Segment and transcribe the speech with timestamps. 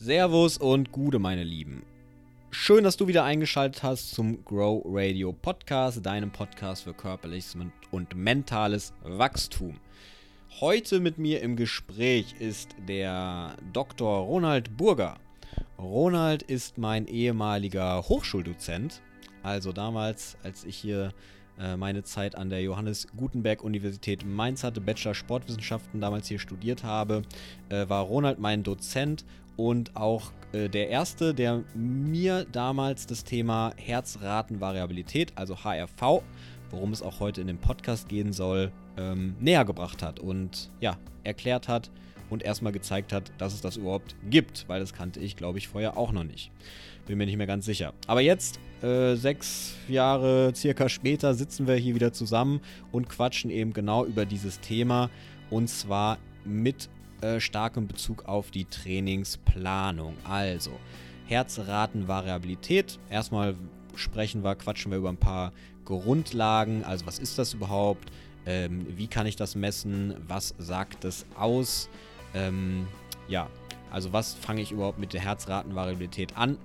[0.00, 1.82] Servus und Gude, meine Lieben.
[2.52, 7.56] Schön, dass du wieder eingeschaltet hast zum Grow Radio Podcast, deinem Podcast für körperliches
[7.90, 9.80] und mentales Wachstum.
[10.60, 14.20] Heute mit mir im Gespräch ist der Dr.
[14.20, 15.16] Ronald Burger.
[15.80, 19.02] Ronald ist mein ehemaliger Hochschuldozent.
[19.42, 21.12] Also damals, als ich hier
[21.58, 26.84] äh, meine Zeit an der Johannes Gutenberg Universität Mainz hatte, Bachelor Sportwissenschaften damals hier studiert
[26.84, 27.22] habe,
[27.68, 29.24] äh, war Ronald mein Dozent
[29.58, 36.22] und auch äh, der erste, der mir damals das Thema Herzratenvariabilität, also HRV,
[36.70, 40.96] worum es auch heute in dem Podcast gehen soll, ähm, näher gebracht hat und ja,
[41.24, 41.90] erklärt hat
[42.30, 45.66] und erstmal gezeigt hat, dass es das überhaupt gibt, weil das kannte ich, glaube ich,
[45.66, 46.52] vorher auch noch nicht.
[47.06, 47.94] Bin mir nicht mehr ganz sicher.
[48.06, 52.60] Aber jetzt, äh, sechs Jahre circa später, sitzen wir hier wieder zusammen
[52.92, 55.10] und quatschen eben genau über dieses Thema
[55.50, 56.88] und zwar mit
[57.20, 60.16] äh, starkem Bezug auf die Trainingsplanung.
[60.24, 60.72] Also,
[61.26, 62.98] Herzratenvariabilität.
[63.10, 63.54] Erstmal
[63.94, 65.52] sprechen wir, quatschen wir über ein paar
[65.84, 66.84] Grundlagen.
[66.84, 68.10] Also, was ist das überhaupt?
[68.46, 70.14] Ähm, wie kann ich das messen?
[70.26, 71.88] Was sagt es aus?
[72.34, 72.86] Ähm,
[73.28, 73.48] ja,
[73.90, 76.58] also was fange ich überhaupt mit der Herzratenvariabilität an?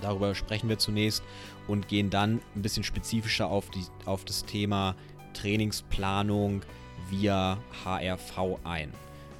[0.00, 1.22] Darüber sprechen wir zunächst
[1.66, 4.94] und gehen dann ein bisschen spezifischer auf, die, auf das Thema
[5.34, 6.62] Trainingsplanung
[7.10, 8.92] via HRV ein.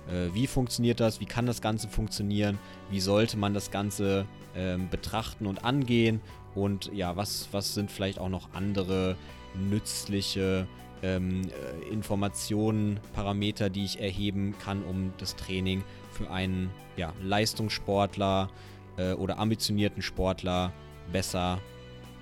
[0.09, 1.21] Äh, wie funktioniert das?
[1.21, 2.59] Wie kann das Ganze funktionieren?
[2.91, 6.21] Wie sollte man das Ganze ähm, betrachten und angehen?
[6.55, 9.17] Und ja, was, was sind vielleicht auch noch andere
[9.55, 10.67] nützliche
[11.03, 18.51] ähm, äh, Informationen, Parameter, die ich erheben kann, um das Training für einen ja, Leistungssportler
[18.97, 20.73] äh, oder ambitionierten Sportler
[21.13, 21.61] besser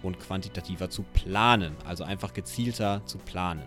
[0.02, 1.74] und quantitativer zu planen.
[1.86, 3.64] Also einfach gezielter zu planen.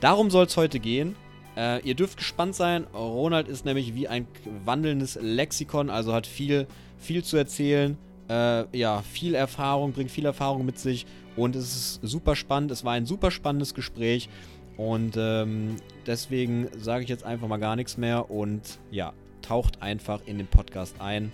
[0.00, 1.16] Darum soll es heute gehen.
[1.56, 2.84] Äh, ihr dürft gespannt sein.
[2.94, 4.26] Ronald ist nämlich wie ein
[4.64, 6.66] wandelndes Lexikon, also hat viel,
[6.98, 7.96] viel zu erzählen.
[8.28, 12.70] Äh, ja, viel Erfahrung, bringt viel Erfahrung mit sich und es ist super spannend.
[12.70, 14.28] Es war ein super spannendes Gespräch
[14.76, 19.12] und ähm, deswegen sage ich jetzt einfach mal gar nichts mehr und ja,
[19.42, 21.32] taucht einfach in den Podcast ein.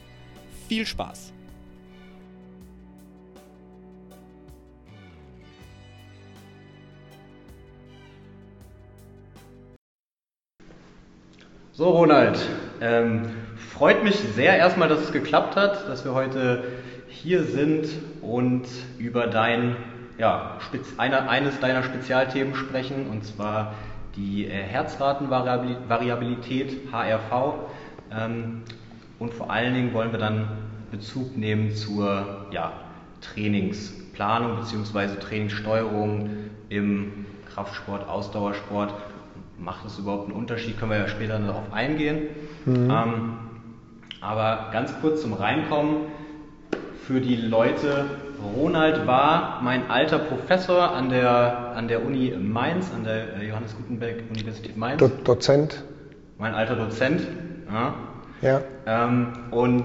[0.69, 1.33] Viel Spaß!
[11.81, 12.39] So, Ronald,
[12.83, 13.23] ähm,
[13.73, 16.63] freut mich sehr erstmal, dass es geklappt hat, dass wir heute
[17.09, 17.89] hier sind
[18.21, 18.67] und
[18.99, 19.77] über dein,
[20.19, 20.59] ja,
[20.99, 23.73] eine, eines deiner Spezialthemen sprechen, und zwar
[24.15, 27.55] die äh, Herzratenvariabilität, HRV.
[28.13, 28.61] Ähm,
[29.19, 30.51] und vor allen Dingen wollen wir dann
[30.91, 32.75] Bezug nehmen zur ja,
[33.23, 35.19] Trainingsplanung bzw.
[35.19, 36.29] Trainingssteuerung
[36.69, 37.25] im
[37.55, 38.93] Kraftsport, Ausdauersport
[39.61, 40.79] macht das überhaupt einen Unterschied?
[40.79, 42.29] Können wir ja später darauf eingehen.
[42.65, 42.91] Mhm.
[42.91, 43.39] Ähm,
[44.21, 46.07] aber ganz kurz zum Reinkommen
[47.07, 48.07] für die Leute.
[48.57, 53.77] Ronald war mein alter Professor an der, an der Uni Mainz, an der äh, Johannes
[53.77, 54.99] Gutenberg Universität Mainz.
[54.99, 55.85] Do Dozent.
[56.39, 57.23] Mein alter Dozent.
[57.71, 57.95] Ja.
[58.41, 58.63] ja.
[58.87, 59.85] Ähm, und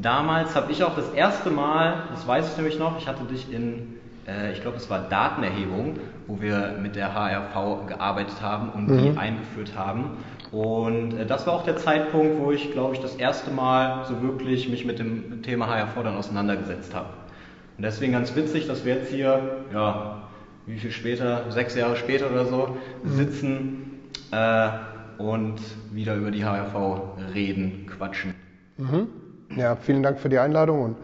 [0.00, 3.52] damals habe ich auch das erste Mal, das weiß ich nämlich noch, ich hatte dich
[3.52, 3.95] in
[4.26, 8.98] äh, ich glaube, es war Datenerhebung, wo wir mit der HRV gearbeitet haben und mhm.
[8.98, 10.18] die eingeführt haben.
[10.52, 14.22] Und äh, das war auch der Zeitpunkt, wo ich, glaube ich, das erste Mal so
[14.22, 17.08] wirklich mich mit dem Thema HRV dann auseinandergesetzt habe.
[17.76, 20.22] Und deswegen ganz witzig, dass wir jetzt hier, ja,
[20.66, 23.10] wie viel später, sechs Jahre später oder so, mhm.
[23.10, 24.00] sitzen
[24.32, 24.68] äh,
[25.18, 25.60] und
[25.92, 26.74] wieder über die HRV
[27.34, 28.34] reden, quatschen.
[28.78, 29.08] Mhm.
[29.56, 30.96] Ja, vielen Dank für die Einladung und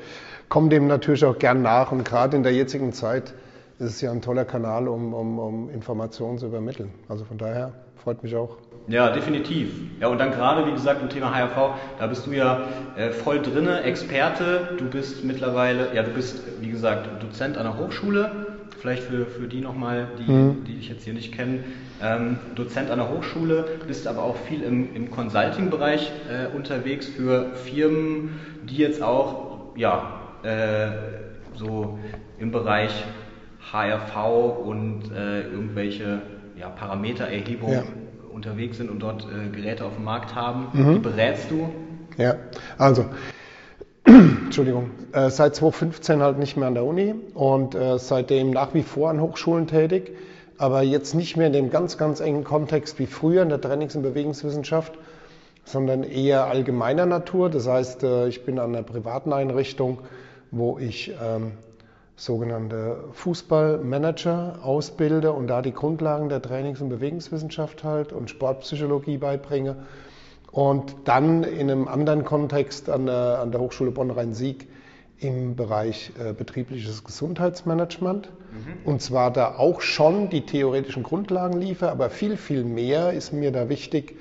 [0.52, 1.92] komme dem natürlich auch gern nach.
[1.92, 3.32] Und gerade in der jetzigen Zeit
[3.78, 6.90] ist es ja ein toller Kanal, um, um, um Informationen zu übermitteln.
[7.08, 8.58] Also von daher freut mich auch.
[8.86, 9.72] Ja, definitiv.
[9.98, 12.64] Ja, und dann gerade, wie gesagt, im Thema HRV, da bist du ja
[12.96, 14.76] äh, voll drinne, Experte.
[14.76, 18.30] Du bist mittlerweile, ja, du bist, wie gesagt, Dozent an der Hochschule.
[18.78, 20.64] Vielleicht für, für die nochmal, die, mhm.
[20.64, 21.64] die dich jetzt hier nicht kennen.
[22.02, 27.54] Ähm, Dozent an der Hochschule, bist aber auch viel im, im Consulting-Bereich äh, unterwegs für
[27.54, 30.88] Firmen, die jetzt auch, ja, äh,
[31.54, 31.98] so
[32.38, 32.92] im Bereich
[33.72, 36.22] HRV und äh, irgendwelche
[36.58, 37.82] ja, Parametererhebungen ja.
[38.32, 40.68] unterwegs sind und dort äh, Geräte auf dem Markt haben.
[40.72, 40.94] Mhm.
[40.96, 41.68] Wie berätst du?
[42.18, 42.36] Ja,
[42.76, 43.06] also
[44.04, 48.82] Entschuldigung, äh, seit 2015 halt nicht mehr an der Uni und äh, seitdem nach wie
[48.82, 50.12] vor an Hochschulen tätig,
[50.58, 53.96] aber jetzt nicht mehr in dem ganz, ganz engen Kontext wie früher in der Trainings-
[53.96, 54.92] und Bewegungswissenschaft,
[55.64, 57.48] sondern eher allgemeiner Natur.
[57.48, 60.00] Das heißt, ich bin an einer privaten Einrichtung
[60.52, 61.52] wo ich ähm,
[62.14, 69.76] sogenannte Fußballmanager ausbilde und da die Grundlagen der Trainings- und Bewegungswissenschaft halt und Sportpsychologie beibringe.
[70.52, 74.68] Und dann in einem anderen Kontext an der, an der Hochschule Bonn-Rhein-Sieg
[75.18, 78.28] im Bereich äh, betriebliches Gesundheitsmanagement.
[78.28, 78.74] Mhm.
[78.84, 83.50] Und zwar da auch schon die theoretischen Grundlagen liefere, aber viel, viel mehr ist mir
[83.52, 84.18] da wichtig,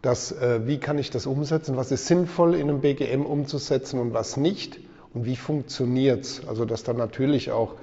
[0.00, 4.12] dass, äh, wie kann ich das umsetzen, was ist sinnvoll in einem BGM umzusetzen und
[4.12, 4.80] was nicht
[5.14, 6.46] und wie funktioniert es.
[6.46, 7.74] Also dass dann natürlich auch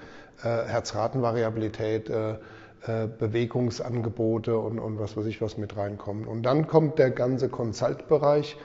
[0.44, 6.26] äh, Herzratenvariabilität, äh, äh, Bewegungsangebote und, und was weiß ich was mit reinkommen.
[6.26, 8.56] Und dann kommt der ganze Consult-Bereich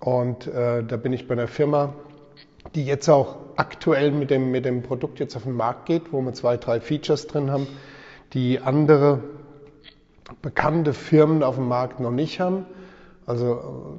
[0.00, 1.94] und äh, da bin ich bei einer Firma,
[2.74, 6.20] die jetzt auch aktuell mit dem, mit dem Produkt jetzt auf den Markt geht, wo
[6.20, 7.66] wir zwei, drei Features drin haben,
[8.32, 9.20] die andere
[10.42, 12.66] bekannte Firmen auf dem Markt noch nicht haben.
[13.26, 13.98] Also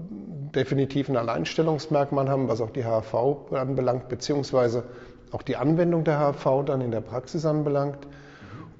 [0.55, 4.83] definitiv ein Alleinstellungsmerkmal haben, was auch die HV anbelangt, beziehungsweise
[5.31, 7.99] auch die Anwendung der HV dann in der Praxis anbelangt.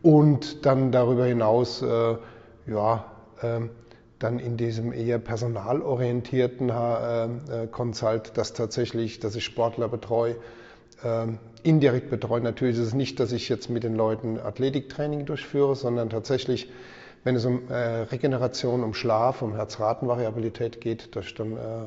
[0.01, 2.16] Und dann darüber hinaus, äh,
[2.68, 3.06] ja,
[3.42, 3.62] äh,
[4.19, 10.36] dann in diesem eher personalorientierten äh, äh, Consult, dass tatsächlich, dass ich Sportler betreue,
[11.04, 11.27] äh,
[11.63, 12.42] indirekt betreue.
[12.42, 16.69] Natürlich ist es nicht, dass ich jetzt mit den Leuten Athletiktraining durchführe, sondern tatsächlich,
[17.24, 21.83] wenn es um äh, Regeneration, um Schlaf, um Herzratenvariabilität geht, dass ich dann äh,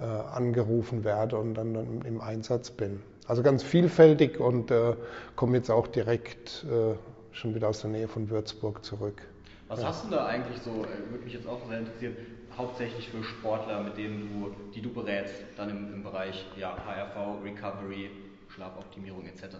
[0.00, 3.02] äh, angerufen werde und dann, dann, im Einsatz bin.
[3.26, 4.72] Also ganz vielfältig und
[5.36, 6.64] komme jetzt auch direkt
[7.32, 9.22] schon wieder aus der Nähe von Würzburg zurück.
[9.68, 9.88] Was ja.
[9.88, 12.16] hast du da eigentlich so, äh, würde mich jetzt auch sehr interessieren,
[12.56, 17.44] hauptsächlich für Sportler, mit denen du, die du berätst, dann im, im Bereich ja, HRV,
[17.44, 18.10] Recovery,
[18.58, 19.56] Schlafoptimierung etc.?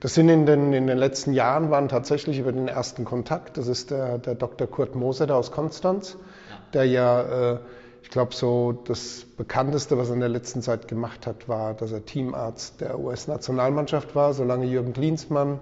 [0.00, 3.56] Das sind in den, in den letzten Jahren waren tatsächlich über den ersten Kontakt.
[3.56, 4.66] Das ist der, der Dr.
[4.66, 6.16] Kurt Moser aus Konstanz,
[6.50, 6.56] ja.
[6.74, 7.58] der ja, äh,
[8.02, 11.92] ich glaube, so das bekannteste, was er in der letzten Zeit gemacht hat, war, dass
[11.92, 15.60] er Teamarzt der US-Nationalmannschaft war, solange Jürgen Klinsmann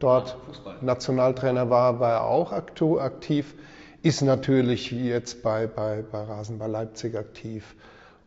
[0.00, 0.78] dort Fußball.
[0.80, 3.54] Nationaltrainer war, war er auch aktiv,
[4.02, 7.76] ist natürlich jetzt bei, bei, bei Rasenball Leipzig aktiv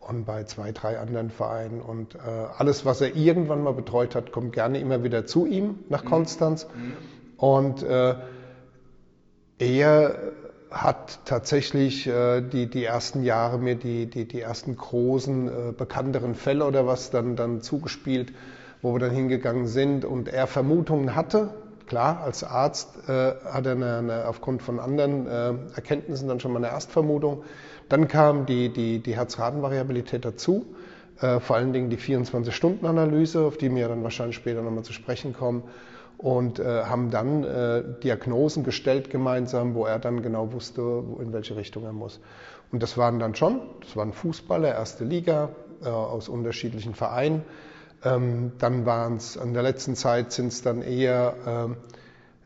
[0.10, 1.82] und bei zwei, drei anderen Vereinen.
[1.82, 2.20] Und äh,
[2.58, 6.10] alles, was er irgendwann mal betreut hat, kommt gerne immer wieder zu ihm nach mhm.
[6.10, 6.68] Konstanz.
[6.68, 6.94] Mhm.
[7.38, 8.16] Und äh,
[9.60, 10.16] er
[10.72, 16.36] hat tatsächlich äh, die, die ersten Jahre mir die, die, die ersten großen, äh, bekannteren
[16.36, 18.34] Fälle oder was dann, dann zugespielt
[18.82, 21.54] wo wir dann hingegangen sind und er Vermutungen hatte.
[21.88, 26.54] Klar, als Arzt äh, hat er eine, eine, aufgrund von anderen äh, Erkenntnissen dann schon
[26.54, 27.44] mal eine Erstvermutung.
[27.90, 30.66] Dann kam die, die, die Herzratenvariabilität dazu,
[31.20, 35.34] äh, vor allen Dingen die 24-Stunden-Analyse, auf die wir dann wahrscheinlich später nochmal zu sprechen
[35.34, 35.64] kommen
[36.18, 40.82] und äh, haben dann äh, Diagnosen gestellt gemeinsam, wo er dann genau wusste,
[41.20, 42.20] in welche Richtung er muss.
[42.72, 45.50] Und das waren dann schon, das waren Fußballer, erste Liga,
[45.84, 47.44] äh, aus unterschiedlichen Vereinen.
[48.04, 51.78] Ähm, dann waren es, in der letzten Zeit sind es dann eher ähm,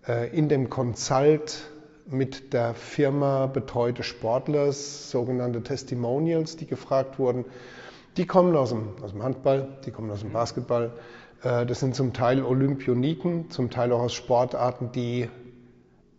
[0.07, 1.69] äh, in dem Consult
[2.05, 7.45] mit der Firma betreute Sportler, sogenannte Testimonials, die gefragt wurden.
[8.17, 10.33] Die kommen aus dem, aus dem Handball, die kommen aus dem mhm.
[10.33, 10.91] Basketball.
[11.43, 15.29] Äh, das sind zum Teil Olympioniken, zum Teil auch aus Sportarten, die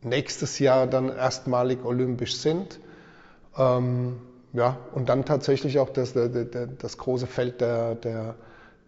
[0.02, 2.80] nächstes Jahr dann erstmalig olympisch sind.
[3.56, 4.16] Ähm,
[4.52, 6.28] ja, und dann tatsächlich auch das, das,
[6.78, 8.34] das große Feld der, der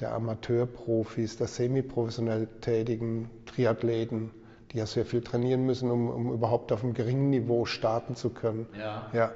[0.01, 4.31] der Amateurprofis, der semiprofessionell tätigen Triathleten,
[4.73, 8.31] die ja sehr viel trainieren müssen, um, um überhaupt auf einem geringen Niveau starten zu
[8.31, 8.67] können.
[8.79, 9.07] Ja.
[9.13, 9.33] ja.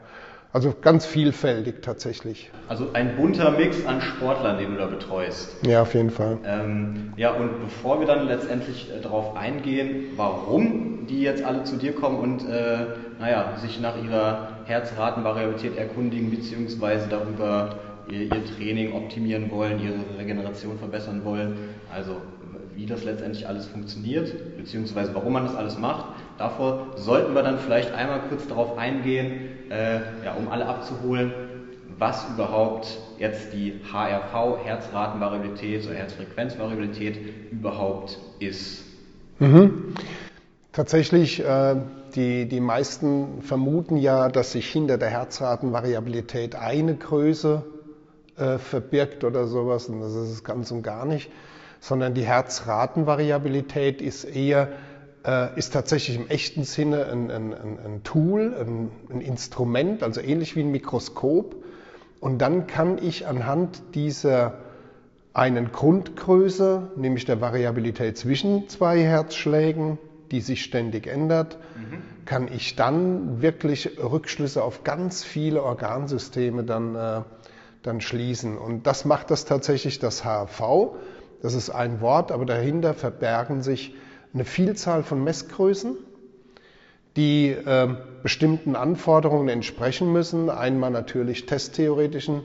[0.52, 2.50] Also ganz vielfältig tatsächlich.
[2.68, 5.54] Also ein bunter Mix an Sportlern, den du da betreust.
[5.64, 6.38] Ja, auf jeden Fall.
[6.44, 11.76] Ähm, ja, und bevor wir dann letztendlich äh, darauf eingehen, warum die jetzt alle zu
[11.76, 12.78] dir kommen und äh,
[13.20, 17.78] naja, sich nach ihrer Herzratenvariabilität erkundigen, beziehungsweise darüber
[18.10, 21.58] ihr, ihr Training optimieren wollen, ihre Regeneration verbessern wollen.
[21.94, 22.16] Also
[22.80, 26.14] wie das letztendlich alles funktioniert, beziehungsweise warum man das alles macht.
[26.38, 31.30] Davor sollten wir dann vielleicht einmal kurz darauf eingehen, äh, ja, um alle abzuholen,
[31.98, 37.18] was überhaupt jetzt die HRV, Herzratenvariabilität oder Herzfrequenzvariabilität
[37.50, 38.82] überhaupt ist.
[39.40, 39.94] Mhm.
[40.72, 41.76] Tatsächlich, äh,
[42.14, 47.62] die, die meisten vermuten ja, dass sich hinter der Herzratenvariabilität eine Größe
[48.38, 49.90] äh, verbirgt oder sowas.
[49.90, 51.30] Und das ist es ganz und gar nicht.
[51.80, 54.68] Sondern die Herzratenvariabilität ist eher,
[55.24, 60.56] äh, ist tatsächlich im echten Sinne ein, ein, ein Tool, ein, ein Instrument, also ähnlich
[60.56, 61.56] wie ein Mikroskop.
[62.20, 64.58] Und dann kann ich anhand dieser
[65.32, 69.98] einen Grundgröße, nämlich der Variabilität zwischen zwei Herzschlägen,
[70.30, 72.02] die sich ständig ändert, mhm.
[72.26, 77.22] kann ich dann wirklich Rückschlüsse auf ganz viele Organsysteme dann äh,
[77.82, 78.58] dann schließen.
[78.58, 80.94] Und das macht das tatsächlich das HV.
[81.42, 83.94] Das ist ein Wort, aber dahinter verbergen sich
[84.34, 85.96] eine Vielzahl von Messgrößen,
[87.16, 87.88] die äh,
[88.22, 90.50] bestimmten Anforderungen entsprechen müssen.
[90.50, 92.42] Einmal natürlich testtheoretischen,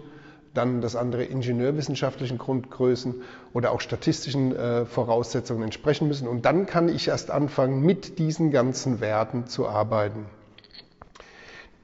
[0.54, 3.16] dann das andere ingenieurwissenschaftlichen Grundgrößen
[3.54, 6.28] oder auch statistischen äh, Voraussetzungen entsprechen müssen.
[6.28, 10.26] Und dann kann ich erst anfangen, mit diesen ganzen Werten zu arbeiten.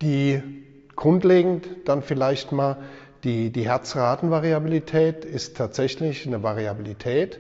[0.01, 0.41] Die
[0.95, 2.77] grundlegend dann vielleicht mal
[3.23, 7.39] die, die Herzratenvariabilität ist tatsächlich eine Variabilität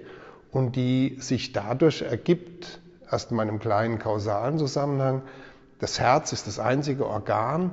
[0.51, 5.23] und die sich dadurch ergibt, erst in meinem kleinen kausalen Zusammenhang,
[5.79, 7.71] das Herz ist das einzige Organ,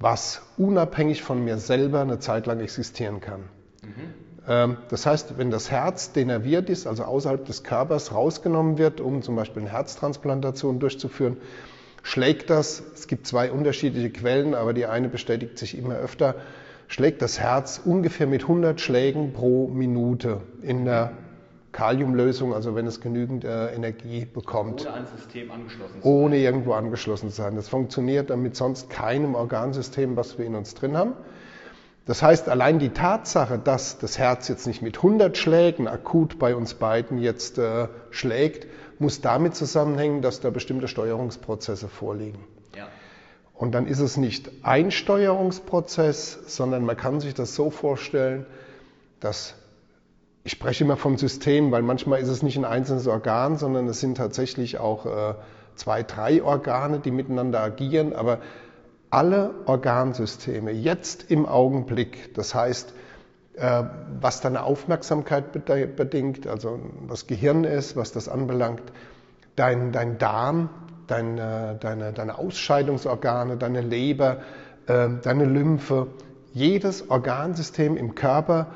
[0.00, 3.42] was unabhängig von mir selber eine Zeit lang existieren kann.
[3.82, 4.76] Mhm.
[4.90, 9.36] Das heißt, wenn das Herz denerviert ist, also außerhalb des Körpers rausgenommen wird, um zum
[9.36, 11.38] Beispiel eine Herztransplantation durchzuführen,
[12.02, 16.34] schlägt das, es gibt zwei unterschiedliche Quellen, aber die eine bestätigt sich immer öfter,
[16.94, 21.10] schlägt das Herz ungefähr mit 100 Schlägen pro Minute in der
[21.72, 24.86] Kaliumlösung, also wenn es genügend äh, Energie bekommt.
[24.86, 27.56] Ohne ein System angeschlossen zu Ohne irgendwo angeschlossen zu sein.
[27.56, 31.14] Das funktioniert dann mit sonst keinem Organsystem, was wir in uns drin haben.
[32.06, 36.54] Das heißt, allein die Tatsache, dass das Herz jetzt nicht mit 100 Schlägen akut bei
[36.54, 38.68] uns beiden jetzt äh, schlägt,
[39.00, 42.38] muss damit zusammenhängen, dass da bestimmte Steuerungsprozesse vorliegen.
[43.54, 48.46] Und dann ist es nicht ein Steuerungsprozess, sondern man kann sich das so vorstellen,
[49.20, 49.54] dass
[50.42, 54.00] ich spreche immer vom System, weil manchmal ist es nicht ein einzelnes Organ, sondern es
[54.00, 55.34] sind tatsächlich auch äh,
[55.74, 58.12] zwei, drei Organe, die miteinander agieren.
[58.12, 58.40] Aber
[59.08, 62.92] alle Organsysteme jetzt im Augenblick, das heißt,
[63.54, 63.84] äh,
[64.20, 68.82] was deine Aufmerksamkeit bedingt, also was Gehirn ist, was das anbelangt,
[69.56, 70.68] dein, dein Darm,
[71.06, 74.38] dein, äh, deine, deine Ausscheidungsorgane, deine Leber,
[74.86, 76.08] äh, deine Lymphe,
[76.52, 78.68] jedes Organsystem im Körper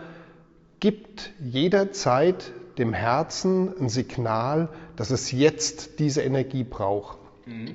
[0.80, 7.18] gibt jederzeit dem Herzen ein Signal, dass es jetzt diese Energie braucht.
[7.47, 7.75] Mhm.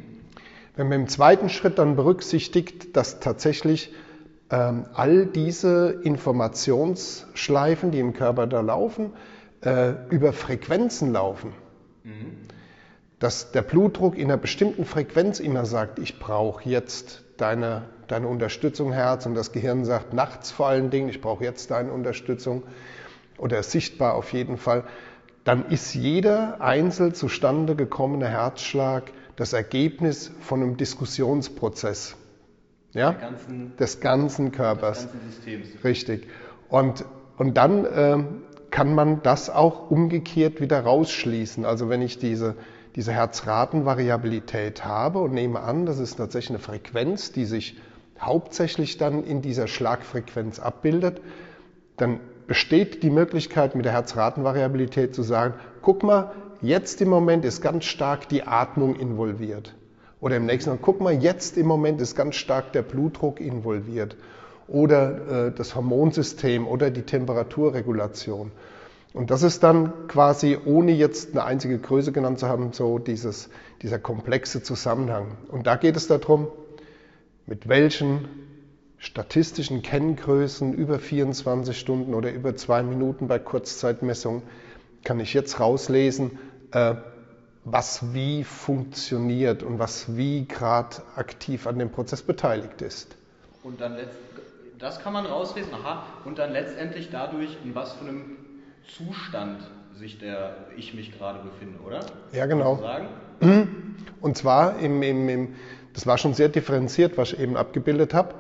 [0.75, 3.93] Wenn man im zweiten Schritt dann berücksichtigt, dass tatsächlich
[4.49, 9.11] ähm, all diese Informationsschleifen, die im Körper da laufen,
[9.61, 11.53] äh, über Frequenzen laufen,
[12.03, 12.37] mhm.
[13.23, 18.91] Dass der Blutdruck in einer bestimmten Frequenz immer sagt, ich brauche jetzt deine, deine Unterstützung,
[18.91, 22.63] Herz, und das Gehirn sagt nachts vor allen Dingen, ich brauche jetzt deine Unterstützung
[23.37, 24.83] oder sichtbar auf jeden Fall,
[25.45, 29.03] dann ist jeder einzeln zustande gekommene Herzschlag
[29.37, 32.17] das Ergebnis von einem Diskussionsprozess
[32.91, 33.11] ja?
[33.13, 35.03] ganzen, des ganzen Körpers.
[35.03, 35.83] Des ganzen Systems.
[35.85, 36.27] Richtig.
[36.67, 37.05] Und,
[37.37, 38.17] und dann äh,
[38.69, 41.63] kann man das auch umgekehrt wieder rausschließen.
[41.63, 42.55] Also wenn ich diese,
[42.95, 47.77] diese Herzratenvariabilität habe und nehme an, das ist tatsächlich eine Frequenz, die sich
[48.19, 51.21] hauptsächlich dann in dieser Schlagfrequenz abbildet,
[51.97, 56.31] dann besteht die Möglichkeit mit der Herzratenvariabilität zu sagen, guck mal,
[56.61, 59.73] jetzt im Moment ist ganz stark die Atmung involviert.
[60.19, 64.15] Oder im nächsten Mal, guck mal, jetzt im Moment ist ganz stark der Blutdruck involviert.
[64.67, 68.51] Oder äh, das Hormonsystem oder die Temperaturregulation.
[69.13, 73.49] Und das ist dann quasi, ohne jetzt eine einzige Größe genannt zu haben, so dieses,
[73.83, 75.37] dieser komplexe Zusammenhang.
[75.49, 76.47] Und da geht es darum,
[77.45, 78.27] mit welchen
[78.97, 84.41] statistischen Kenngrößen über 24 Stunden oder über zwei Minuten bei Kurzzeitmessung
[85.03, 86.39] kann ich jetzt rauslesen,
[86.71, 86.95] äh,
[87.65, 93.15] was wie funktioniert und was wie gerade aktiv an dem Prozess beteiligt ist.
[93.63, 93.97] Und dann
[94.79, 98.35] das kann man rauslesen, aha, und dann letztendlich dadurch, in was für einem
[98.87, 99.59] Zustand
[99.95, 101.99] sich der ich mich gerade befinde, oder?
[102.31, 102.81] Ja, genau.
[104.21, 105.55] Und zwar im, im, im,
[105.93, 108.35] das war schon sehr differenziert, was ich eben abgebildet habe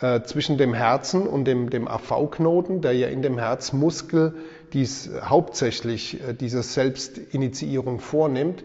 [0.00, 4.34] äh, zwischen dem Herzen und dem, dem AV-Knoten, der ja in dem Herzmuskel
[4.72, 8.64] dies hauptsächlich äh, diese Selbstinitiierung vornimmt,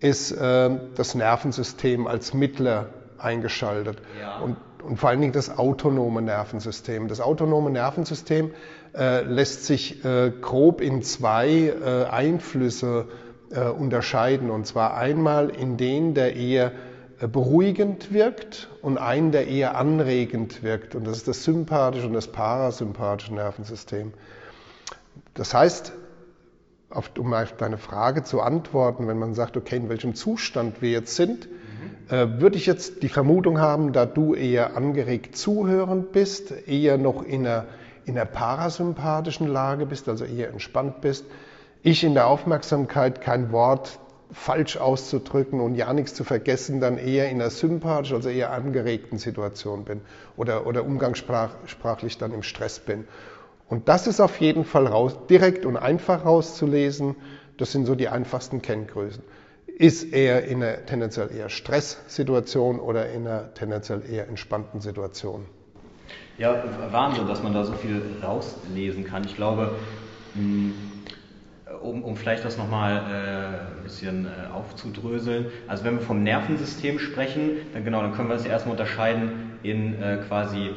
[0.00, 2.88] ist äh, das Nervensystem als Mittler
[3.24, 3.98] eingeschaltet.
[4.20, 4.38] Ja.
[4.38, 7.08] Und, und vor allen Dingen das autonome Nervensystem.
[7.08, 8.52] Das autonome Nervensystem
[8.94, 13.08] äh, lässt sich äh, grob in zwei äh, Einflüsse
[13.50, 14.50] äh, unterscheiden.
[14.50, 16.72] Und zwar einmal in den, der eher
[17.20, 20.94] äh, beruhigend wirkt und einen, der eher anregend wirkt.
[20.94, 24.12] Und das ist das sympathische und das parasympathische Nervensystem.
[25.34, 25.92] Das heißt,
[27.18, 31.16] um auf deine Frage zu antworten, wenn man sagt, okay, in welchem Zustand wir jetzt
[31.16, 31.48] sind,
[32.10, 32.14] mhm.
[32.14, 37.22] äh, würde ich jetzt die Vermutung haben, da du eher angeregt zuhörend bist, eher noch
[37.22, 37.66] in einer,
[38.04, 41.26] in einer parasympathischen Lage bist, also eher entspannt bist,
[41.82, 43.98] ich in der Aufmerksamkeit kein Wort
[44.32, 49.18] falsch auszudrücken und ja nichts zu vergessen, dann eher in einer sympathischen, also eher angeregten
[49.18, 50.00] Situation bin
[50.36, 53.04] oder, oder umgangssprachlich dann im Stress bin.
[53.68, 57.16] Und das ist auf jeden Fall raus, direkt und einfach rauszulesen.
[57.56, 59.22] Das sind so die einfachsten Kenngrößen.
[59.78, 65.46] Ist er in einer tendenziell eher Stresssituation oder in einer tendenziell eher entspannten Situation.
[66.38, 69.24] Ja, Wahnsinn, dass man da so viel rauslesen kann.
[69.24, 69.76] Ich glaube,
[70.34, 70.74] hm,
[71.82, 75.46] um, um vielleicht das nochmal äh, ein bisschen äh, aufzudröseln.
[75.68, 79.58] Also wenn wir vom Nervensystem sprechen, dann genau, dann können wir das ja erstmal unterscheiden
[79.62, 80.70] in äh, quasi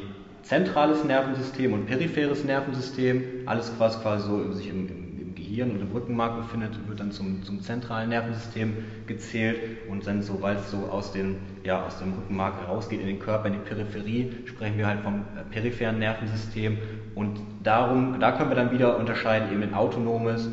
[0.43, 3.23] zentrales Nervensystem und peripheres Nervensystem.
[3.45, 5.06] Alles, was quasi so sich im, im
[5.47, 8.73] Gehirn und im Rückenmark befindet, wird dann zum, zum zentralen Nervensystem
[9.07, 9.59] gezählt.
[9.89, 13.47] Und dann, sobald es so aus, den, ja, aus dem Rückenmark herausgeht in den Körper,
[13.47, 16.77] in die Peripherie, sprechen wir halt vom äh, peripheren Nervensystem.
[17.15, 20.49] Und darum, da können wir dann wieder unterscheiden eben in autonomes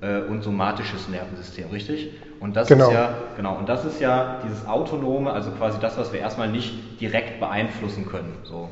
[0.00, 2.10] äh, und somatisches Nervensystem, richtig?
[2.40, 2.88] Und das genau.
[2.88, 6.48] ist ja, genau, und das ist ja dieses autonome, also quasi das, was wir erstmal
[6.48, 8.32] nicht direkt beeinflussen können.
[8.44, 8.68] So.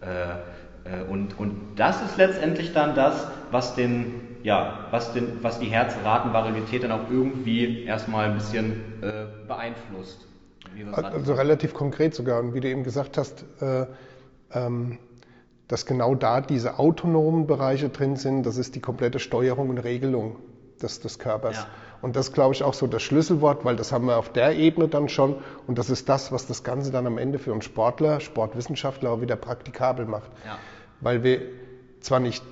[0.00, 0.34] Äh,
[0.84, 5.66] äh, und, und das ist letztendlich dann das, was den, ja, was, den, was die
[5.66, 10.26] Herzratenvariabilität dann auch irgendwie erstmal ein bisschen äh, beeinflusst.
[10.92, 12.40] Also relativ konkret sogar.
[12.40, 13.86] Und wie du eben gesagt hast, äh,
[14.52, 14.98] ähm,
[15.66, 20.36] dass genau da diese autonomen Bereiche drin sind, das ist die komplette Steuerung und Regelung
[20.82, 21.56] des, des Körpers.
[21.56, 21.66] Ja.
[22.02, 24.88] Und das glaube ich auch so das Schlüsselwort, weil das haben wir auf der Ebene
[24.88, 25.36] dann schon
[25.66, 29.22] und das ist das, was das Ganze dann am Ende für uns Sportler, Sportwissenschaftler auch
[29.22, 30.30] wieder praktikabel macht.
[30.44, 30.58] Ja.
[31.00, 31.40] Weil wir
[32.00, 32.44] zwar nicht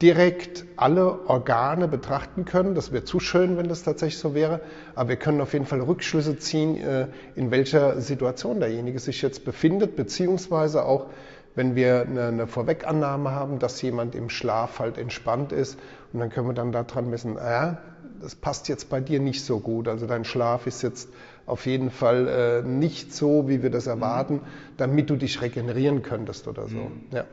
[0.00, 2.74] direkt alle Organe betrachten können.
[2.74, 4.60] Das wäre zu schön, wenn das tatsächlich so wäre.
[4.94, 9.44] Aber wir können auf jeden Fall Rückschlüsse ziehen, äh, in welcher Situation derjenige sich jetzt
[9.44, 11.06] befindet, beziehungsweise auch
[11.54, 15.76] wenn wir eine, Vorwegannahme haben, dass jemand im Schlaf halt entspannt ist
[16.12, 17.74] und dann können wir dann daran messen, äh,
[18.20, 19.88] das passt jetzt bei dir nicht so gut.
[19.88, 21.08] Also dein Schlaf ist jetzt
[21.46, 24.40] auf jeden Fall äh, nicht so, wie wir das erwarten,
[24.76, 26.76] damit du dich regenerieren könntest oder so.
[26.76, 27.00] Mhm.
[27.10, 27.24] Ja.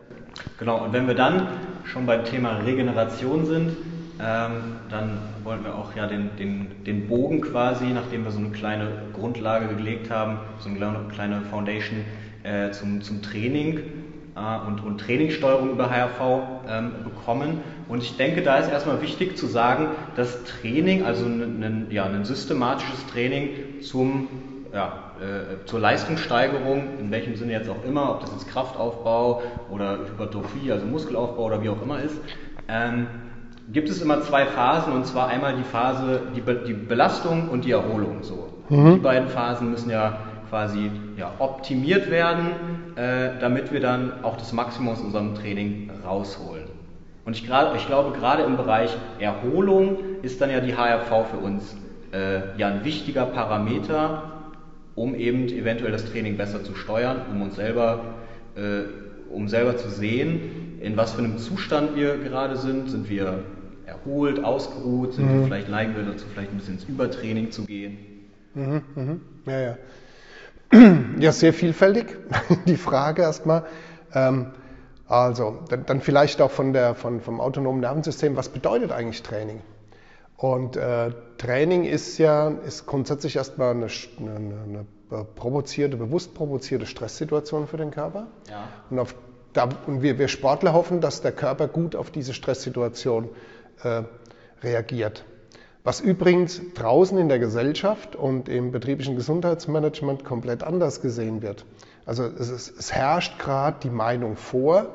[0.57, 1.47] Genau, und wenn wir dann
[1.83, 3.77] schon beim Thema Regeneration sind,
[4.19, 8.49] ähm, dann wollen wir auch ja den, den, den Bogen quasi, nachdem wir so eine
[8.49, 12.05] kleine Grundlage gelegt haben, so eine kleine Foundation
[12.43, 13.79] äh, zum, zum Training
[14.35, 17.59] äh, und, und Trainingssteuerung über HRV ähm, bekommen.
[17.87, 22.23] Und ich denke, da ist erstmal wichtig zu sagen, dass Training, also ein, ja, ein
[22.23, 24.29] systematisches Training zum,
[24.73, 29.99] ja, äh, zur Leistungssteigerung, in welchem Sinne jetzt auch immer, ob das jetzt Kraftaufbau oder
[29.99, 32.19] Hypertrophie, also Muskelaufbau oder wie auch immer ist,
[32.67, 33.07] ähm,
[33.71, 37.65] gibt es immer zwei Phasen und zwar einmal die Phase, die, Be die Belastung und
[37.65, 38.23] die Erholung.
[38.23, 38.49] So.
[38.69, 38.95] Mhm.
[38.95, 42.51] Die beiden Phasen müssen ja quasi ja, optimiert werden,
[42.95, 46.65] äh, damit wir dann auch das Maximum aus unserem Training rausholen.
[47.25, 51.37] Und ich, grad, ich glaube, gerade im Bereich Erholung ist dann ja die HRV für
[51.37, 51.75] uns
[52.13, 54.34] äh, ja ein wichtiger Parameter,
[54.95, 58.15] um eben eventuell das Training besser zu steuern, um uns selber,
[58.55, 58.83] äh,
[59.29, 62.89] um selber zu sehen, in was für einem Zustand wir gerade sind.
[62.89, 63.43] Sind wir
[63.85, 65.39] erholt, ausgeruht, sind mhm.
[65.39, 67.97] wir vielleicht neigen wir dazu, vielleicht ein bisschen ins Übertraining zu gehen.
[68.53, 69.21] Mhm, mhm.
[69.45, 69.77] Ja, ja.
[71.19, 72.07] Ja, sehr vielfältig,
[72.67, 73.63] die Frage erstmal.
[74.13, 74.47] Ähm,
[75.07, 79.61] also, dann, dann, vielleicht auch von der, von, vom autonomen Nervensystem, was bedeutet eigentlich Training?
[80.37, 83.87] Und äh, Training ist ja ist grundsätzlich erstmal eine,
[84.19, 88.27] eine, eine provozierte, bewusst provozierte Stresssituation für den Körper.
[88.49, 88.67] Ja.
[88.89, 89.15] Und, auf,
[89.53, 93.29] da, und wir, wir Sportler hoffen, dass der Körper gut auf diese Stresssituation
[93.83, 94.03] äh,
[94.61, 95.23] reagiert.
[95.83, 101.63] Was übrigens draußen in der Gesellschaft und im betrieblichen Gesundheitsmanagement komplett anders gesehen wird.
[102.07, 104.87] Also es, ist, es herrscht gerade die Meinung vor,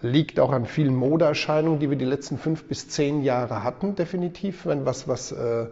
[0.00, 4.66] liegt auch an vielen Modeerscheinungen, die wir die letzten fünf bis zehn Jahre hatten, definitiv,
[4.66, 5.68] wenn was, was äh, äh,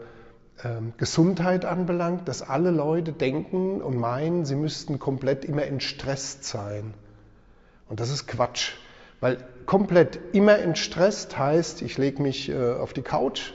[0.98, 6.94] Gesundheit anbelangt, dass alle Leute denken und meinen, sie müssten komplett immer entstresst sein.
[7.88, 8.72] Und das ist Quatsch.
[9.20, 13.52] Weil komplett immer entstresst heißt, ich lege mich äh, auf die Couch,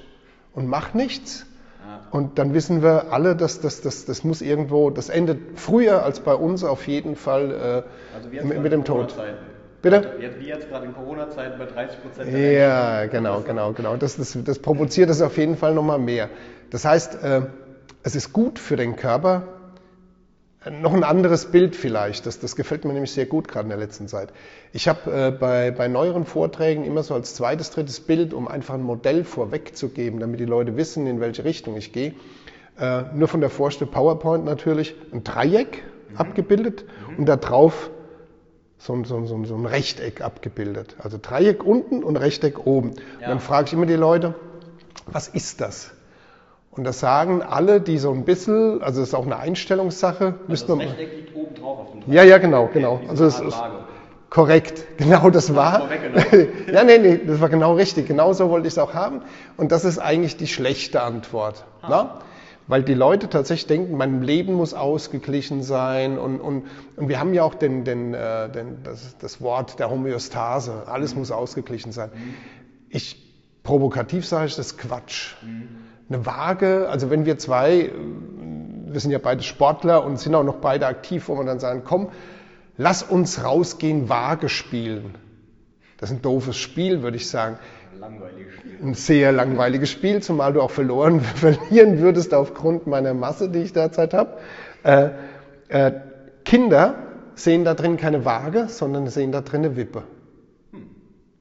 [0.55, 1.45] und mach nichts.
[2.11, 6.21] Und dann wissen wir alle, dass das, das, das muss irgendwo, das endet früher als
[6.21, 9.15] bei uns auf jeden Fall äh, also mit, mit dem Tod.
[9.81, 10.15] Bitte?
[10.39, 12.37] Wie jetzt gerade in Corona-Zeiten bei 30 Prozent.
[12.37, 13.97] Ja, genau, genau, genau.
[13.97, 16.29] Das, das, das provoziert es auf jeden Fall nochmal mehr.
[16.71, 17.41] Das heißt, äh,
[18.03, 19.43] es ist gut für den Körper,
[20.71, 23.77] noch ein anderes Bild vielleicht, das, das gefällt mir nämlich sehr gut gerade in der
[23.77, 24.29] letzten Zeit.
[24.73, 28.73] Ich habe äh, bei, bei neueren Vorträgen immer so als zweites, drittes Bild, um einfach
[28.73, 32.13] ein Modell vorwegzugeben, damit die Leute wissen, in welche Richtung ich gehe.
[32.79, 36.17] Äh, nur von der Vorstellung PowerPoint natürlich ein Dreieck mhm.
[36.17, 37.19] abgebildet mhm.
[37.19, 37.91] und da drauf
[38.77, 40.95] so, so, so, so, ein Rechteck abgebildet.
[40.99, 42.91] Also Dreieck unten und Rechteck oben.
[42.91, 43.27] Ja.
[43.27, 44.35] Und dann frage ich immer die Leute,
[45.07, 45.91] was ist das?
[46.71, 50.35] Und das sagen alle, die so ein bisschen, also das ist auch eine Einstellungssache.
[50.47, 52.13] Also das Rechteck liegt oben drauf auf dem Teil.
[52.13, 52.99] Ja, ja, genau, genau.
[53.07, 53.57] Also es ist
[54.29, 55.89] korrekt, genau das war.
[56.71, 58.07] ja, nee, nee, das war genau richtig.
[58.07, 59.21] Genau so wollte ich es auch haben.
[59.55, 61.63] Und das ist eigentlich die schlechte Antwort.
[61.81, 62.19] Ah.
[62.67, 66.63] Weil die Leute tatsächlich denken, mein Leben muss ausgeglichen sein und, und,
[66.95, 71.13] und wir haben ja auch den, den, äh, den, das, das Wort der Homöostase, alles
[71.13, 71.19] mhm.
[71.19, 72.09] muss ausgeglichen sein.
[72.89, 73.23] Ich,
[73.61, 75.35] provokativ sage ich, das ist Quatsch.
[75.43, 75.67] Mhm.
[76.09, 77.91] Eine Waage, also wenn wir zwei,
[78.87, 81.83] wir sind ja beide Sportler und sind auch noch beide aktiv, wo man dann sagen,
[81.85, 82.09] komm,
[82.77, 85.15] lass uns rausgehen, Waage spielen.
[85.97, 87.57] Das ist ein doofes Spiel, würde ich sagen.
[87.99, 88.77] Langweiliges Spiel.
[88.81, 93.73] Ein sehr langweiliges Spiel, zumal du auch verloren verlieren würdest aufgrund meiner Masse, die ich
[93.73, 94.37] derzeit habe.
[94.83, 95.09] Äh,
[95.69, 95.91] äh,
[96.43, 96.95] Kinder
[97.35, 100.03] sehen da drin keine Waage, sondern sehen da drin eine Wippe.
[100.71, 100.89] Hm.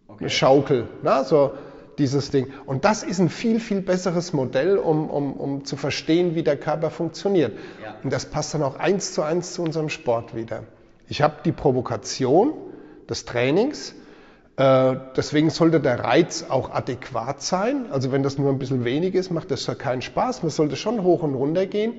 [0.09, 0.25] Okay.
[0.25, 1.53] Eine Schaukel, na, so
[1.99, 2.49] dieses Ding.
[2.67, 6.57] Und das ist ein viel, viel besseres Modell, um, um, um zu verstehen, wie der
[6.57, 7.53] Körper funktioniert.
[7.83, 7.95] Ja.
[8.03, 10.65] Und das passt dann auch eins zu eins zu unserem Sport wieder.
[11.09, 12.55] Ich habe die Provokation
[13.09, 13.95] des Trainings,
[14.57, 17.87] deswegen sollte der Reiz auch adäquat sein.
[17.91, 20.43] Also wenn das nur ein bisschen wenig ist, macht das ja keinen Spaß.
[20.43, 21.95] Man sollte schon hoch und runter gehen.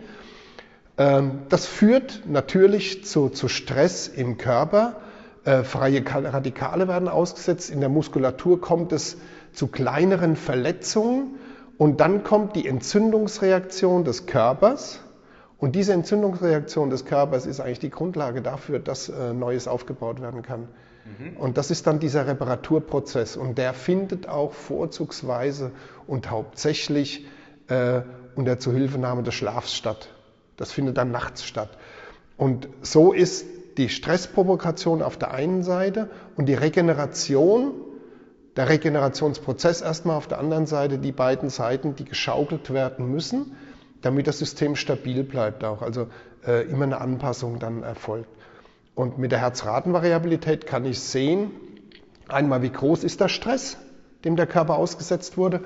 [0.97, 4.95] Ähm, das führt natürlich zu, zu Stress im Körper.
[5.43, 7.69] Äh, freie Radikale werden ausgesetzt.
[7.69, 9.17] In der Muskulatur kommt es
[9.51, 11.35] zu kleineren Verletzungen.
[11.77, 15.01] Und dann kommt die Entzündungsreaktion des Körpers.
[15.57, 20.41] Und diese Entzündungsreaktion des Körpers ist eigentlich die Grundlage dafür, dass äh, Neues aufgebaut werden
[20.41, 20.69] kann.
[21.05, 21.37] Mhm.
[21.37, 25.71] Und das ist dann dieser Reparaturprozess und der findet auch vorzugsweise
[26.07, 27.25] und hauptsächlich
[27.67, 28.01] äh,
[28.35, 30.09] unter Zuhilfenahme des Schlafs statt.
[30.57, 31.69] Das findet dann nachts statt.
[32.37, 33.45] Und so ist
[33.77, 37.73] die Stressprovokation auf der einen Seite und die Regeneration,
[38.55, 43.55] der Regenerationsprozess erstmal auf der anderen Seite, die beiden Seiten, die geschaukelt werden müssen,
[44.01, 45.81] damit das System stabil bleibt auch.
[45.81, 46.07] Also
[46.45, 48.29] äh, immer eine Anpassung dann erfolgt.
[48.95, 51.51] Und mit der Herzratenvariabilität kann ich sehen,
[52.29, 53.77] einmal wie groß ist der Stress,
[54.23, 55.61] dem der Körper ausgesetzt wurde,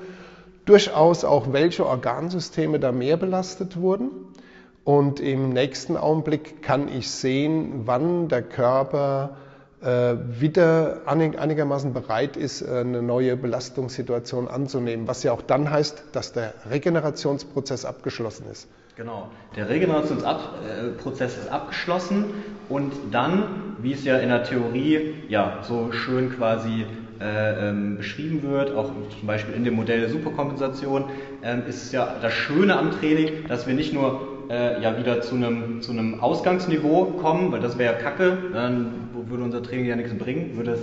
[0.64, 4.10] durchaus auch welche Organsysteme da mehr belastet wurden.
[4.84, 9.36] Und im nächsten Augenblick kann ich sehen, wann der Körper
[9.80, 16.04] äh, wieder einigermaßen bereit ist, äh, eine neue Belastungssituation anzunehmen, was ja auch dann heißt,
[16.12, 18.68] dass der Regenerationsprozess abgeschlossen ist.
[18.96, 22.24] Genau, der Regenerationsprozess ist abgeschlossen
[22.68, 26.86] und dann, wie es ja in der Theorie ja so schön quasi
[27.20, 31.04] äh, ähm, beschrieben wird, auch zum Beispiel in dem Modell der Superkompensation,
[31.42, 35.20] ähm, ist es ja das Schöne am Training, dass wir nicht nur äh, ja wieder
[35.20, 39.86] zu einem, zu einem Ausgangsniveau kommen, weil das wäre ja kacke, dann würde unser Training
[39.86, 40.80] ja nichts bringen, würde das,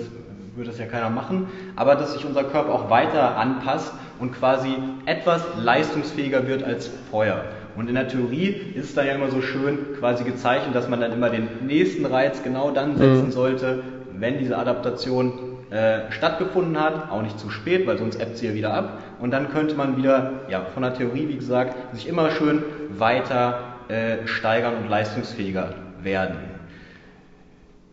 [0.56, 4.78] würde das ja keiner machen, aber dass sich unser Körper auch weiter anpasst und quasi
[5.06, 7.57] etwas leistungsfähiger wird als vorher.
[7.78, 11.00] Und in der Theorie ist es da ja immer so schön quasi gezeichnet, dass man
[11.00, 13.32] dann immer den nächsten Reiz genau dann setzen mhm.
[13.32, 18.48] sollte, wenn diese Adaptation äh, stattgefunden hat, auch nicht zu spät, weil sonst ebbt sie
[18.48, 18.98] ja wieder ab.
[19.20, 23.76] Und dann könnte man wieder, ja, von der Theorie, wie gesagt, sich immer schön weiter
[23.90, 26.38] äh, steigern und leistungsfähiger werden.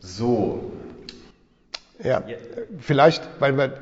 [0.00, 0.72] So.
[2.02, 2.22] Ja,
[2.78, 3.74] vielleicht, weil wir,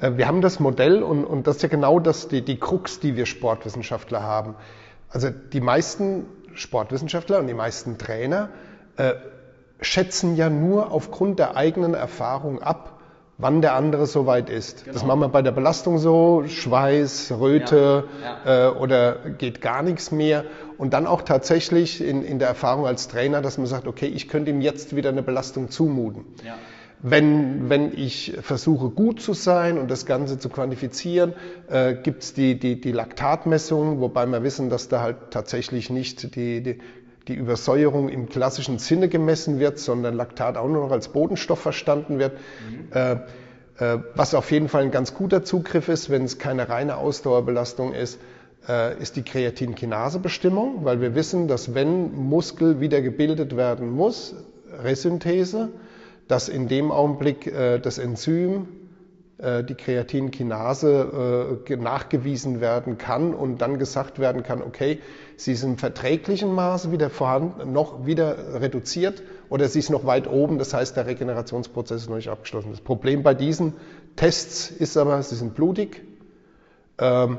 [0.00, 2.98] äh, wir haben das Modell und, und das ist ja genau das, die, die Krux,
[2.98, 4.56] die wir Sportwissenschaftler haben.
[5.10, 8.50] Also die meisten Sportwissenschaftler und die meisten Trainer
[8.96, 9.14] äh,
[9.80, 12.98] schätzen ja nur aufgrund der eigenen Erfahrung ab,
[13.38, 14.84] wann der andere soweit ist.
[14.84, 14.94] Genau.
[14.94, 18.68] Das machen wir bei der Belastung so, Schweiß, Röte ja, ja.
[18.68, 20.44] Äh, oder geht gar nichts mehr.
[20.76, 24.28] Und dann auch tatsächlich in, in der Erfahrung als Trainer, dass man sagt, okay, ich
[24.28, 26.24] könnte ihm jetzt wieder eine Belastung zumuten.
[26.44, 26.54] Ja.
[27.00, 31.32] Wenn, wenn ich versuche, gut zu sein und das Ganze zu quantifizieren,
[31.68, 36.34] äh, gibt es die, die, die Laktatmessung, wobei wir wissen, dass da halt tatsächlich nicht
[36.34, 36.78] die, die,
[37.28, 42.18] die Übersäuerung im klassischen Sinne gemessen wird, sondern Laktat auch nur noch als Bodenstoff verstanden
[42.18, 42.32] wird.
[42.32, 42.92] Mhm.
[42.92, 43.12] Äh,
[43.78, 47.92] äh, was auf jeden Fall ein ganz guter Zugriff ist, wenn es keine reine Ausdauerbelastung
[47.92, 48.18] ist,
[48.68, 54.34] äh, ist die Kreatinkinasebestimmung, weil wir wissen, dass wenn Muskel wieder gebildet werden muss,
[54.82, 55.70] Resynthese,
[56.28, 58.68] dass in dem Augenblick äh, das Enzym,
[59.38, 65.00] äh, die Kreatinkinase, äh, nachgewiesen werden kann und dann gesagt werden kann, okay,
[65.36, 70.28] sie ist im verträglichen Maße wieder vorhanden, noch wieder reduziert oder sie ist noch weit
[70.28, 72.70] oben, das heißt, der Regenerationsprozess ist noch nicht abgeschlossen.
[72.70, 73.74] Das Problem bei diesen
[74.16, 76.02] Tests ist aber, sie sind blutig.
[76.98, 77.38] Ähm,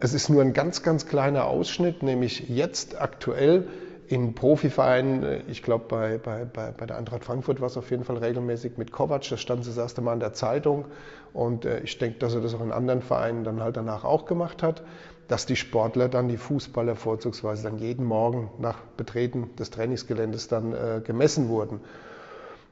[0.00, 3.66] es ist nur ein ganz, ganz kleiner Ausschnitt, nämlich jetzt aktuell
[4.08, 7.90] in Profivereinen, äh, ich glaube bei, bei, bei, bei der Eintracht Frankfurt war es auf
[7.90, 10.86] jeden Fall regelmäßig mit Kovac, das stand das erste Mal in der Zeitung
[11.32, 14.24] und äh, ich denke, dass er das auch in anderen Vereinen dann halt danach auch
[14.24, 14.82] gemacht hat,
[15.28, 20.72] dass die Sportler dann, die Fußballer vorzugsweise dann jeden Morgen nach Betreten des Trainingsgeländes dann
[20.72, 21.80] äh, gemessen wurden.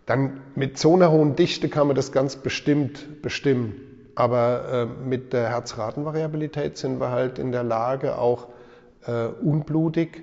[0.06, 3.74] Dann mit so einer hohen Dichte kann man das ganz bestimmt bestimmen.
[4.14, 8.46] Aber äh, mit der Herzratenvariabilität sind wir halt in der Lage, auch
[9.06, 10.22] äh, unblutig,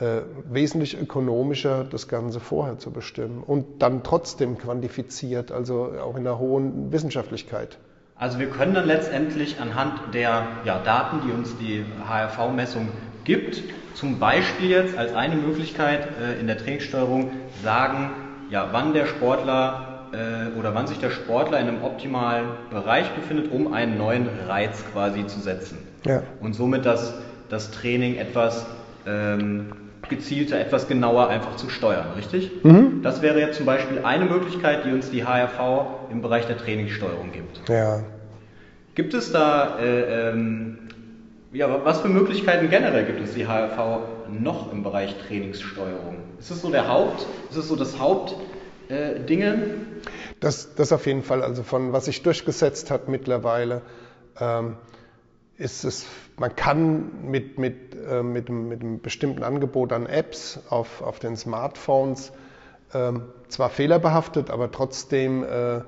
[0.00, 6.26] äh, wesentlich ökonomischer, das Ganze vorher zu bestimmen und dann trotzdem quantifiziert, also auch in
[6.26, 7.78] einer hohen Wissenschaftlichkeit.
[8.16, 12.88] Also wir können dann letztendlich anhand der ja, Daten, die uns die HRV-Messung
[13.24, 13.62] gibt,
[13.94, 17.30] zum Beispiel jetzt als eine Möglichkeit äh, in der Trainingssteuerung
[17.62, 18.10] sagen,
[18.50, 23.52] ja, wann der Sportler äh, oder wann sich der Sportler in einem optimalen Bereich befindet,
[23.52, 25.78] um einen neuen Reiz quasi zu setzen.
[26.04, 26.22] Ja.
[26.40, 27.14] Und somit das,
[27.48, 28.66] das Training etwas
[29.06, 29.72] ähm,
[30.08, 32.50] gezielter, etwas genauer einfach zu steuern, richtig?
[32.62, 33.02] Mhm.
[33.02, 37.32] Das wäre jetzt zum Beispiel eine Möglichkeit, die uns die HRV im Bereich der Trainingssteuerung
[37.32, 37.68] gibt.
[37.68, 38.04] Ja.
[38.94, 40.78] Gibt es da, äh, ähm,
[41.52, 43.78] ja, was für Möglichkeiten generell gibt es die HRV
[44.30, 46.16] noch im Bereich Trainingssteuerung?
[46.38, 49.40] Ist es so der Haupt, ist es so das Hauptding?
[49.40, 49.54] Äh,
[50.40, 53.82] das, das auf jeden Fall, also von was sich durchgesetzt hat mittlerweile.
[54.38, 54.76] Ähm,
[55.56, 61.02] ist es, man kann mit, mit, äh, mit, mit einem bestimmten Angebot an Apps auf,
[61.02, 62.32] auf den Smartphones
[62.92, 65.80] ähm, zwar fehlerbehaftet, aber trotzdem äh,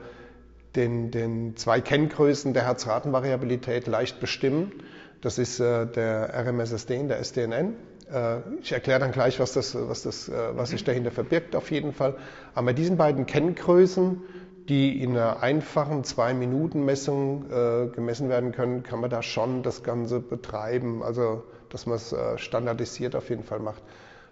[0.75, 4.73] den, den zwei Kenngrößen der Herzratenvariabilität leicht bestimmen.
[5.21, 7.75] Das ist äh, der RMSSD und der SDNN.
[8.13, 11.71] Äh, ich erkläre dann gleich, was, das, was, das, äh, was sich dahinter verbirgt auf
[11.71, 12.17] jeden Fall.
[12.55, 14.23] Aber bei diesen beiden Kenngrößen
[14.69, 20.21] die in einer einfachen Zwei-Minuten-Messung äh, gemessen werden können, kann man da schon das Ganze
[20.21, 21.03] betreiben.
[21.03, 21.45] Also,
[21.77, 23.83] dass man es äh, standardisiert auf jeden Fall macht.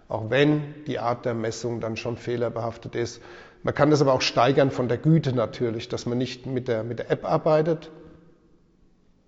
[0.07, 3.21] Auch wenn die Art der Messung dann schon fehlerbehaftet ist.
[3.61, 6.83] Man kann das aber auch steigern von der Güte natürlich, dass man nicht mit der,
[6.83, 7.91] mit der App arbeitet,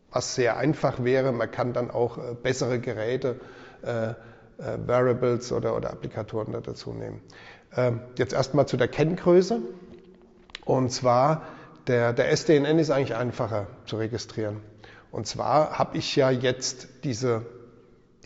[0.09, 1.31] was sehr einfach wäre.
[1.31, 3.39] Man kann dann auch äh, bessere Geräte,
[3.83, 4.13] äh, äh,
[4.57, 7.21] Variables oder, oder Applikatoren da dazu nehmen.
[7.75, 9.61] Ähm, jetzt erstmal zu der Kenngröße.
[10.65, 11.43] Und zwar,
[11.85, 14.61] der, der SDNN ist eigentlich einfacher zu registrieren.
[15.11, 17.45] Und zwar habe ich ja jetzt diese,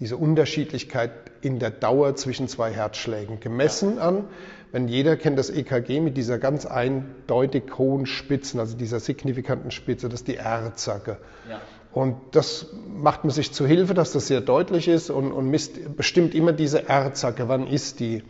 [0.02, 1.12] diese Unterschiedlichkeit
[1.42, 4.26] in der Dauer zwischen zwei Herzschlägen gemessen an.
[4.72, 10.10] Wenn jeder kennt das EKG mit dieser ganz eindeutig hohen Spitzen, also dieser signifikanten Spitze,
[10.10, 11.18] das ist die R-Zacke.
[11.48, 11.62] Ja.
[11.94, 15.96] Und das macht man sich zu Hilfe, dass das sehr deutlich ist und, und misst,
[15.96, 18.24] bestimmt immer diese R-Zacke, wann ist die.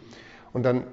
[0.51, 0.83] Und dann,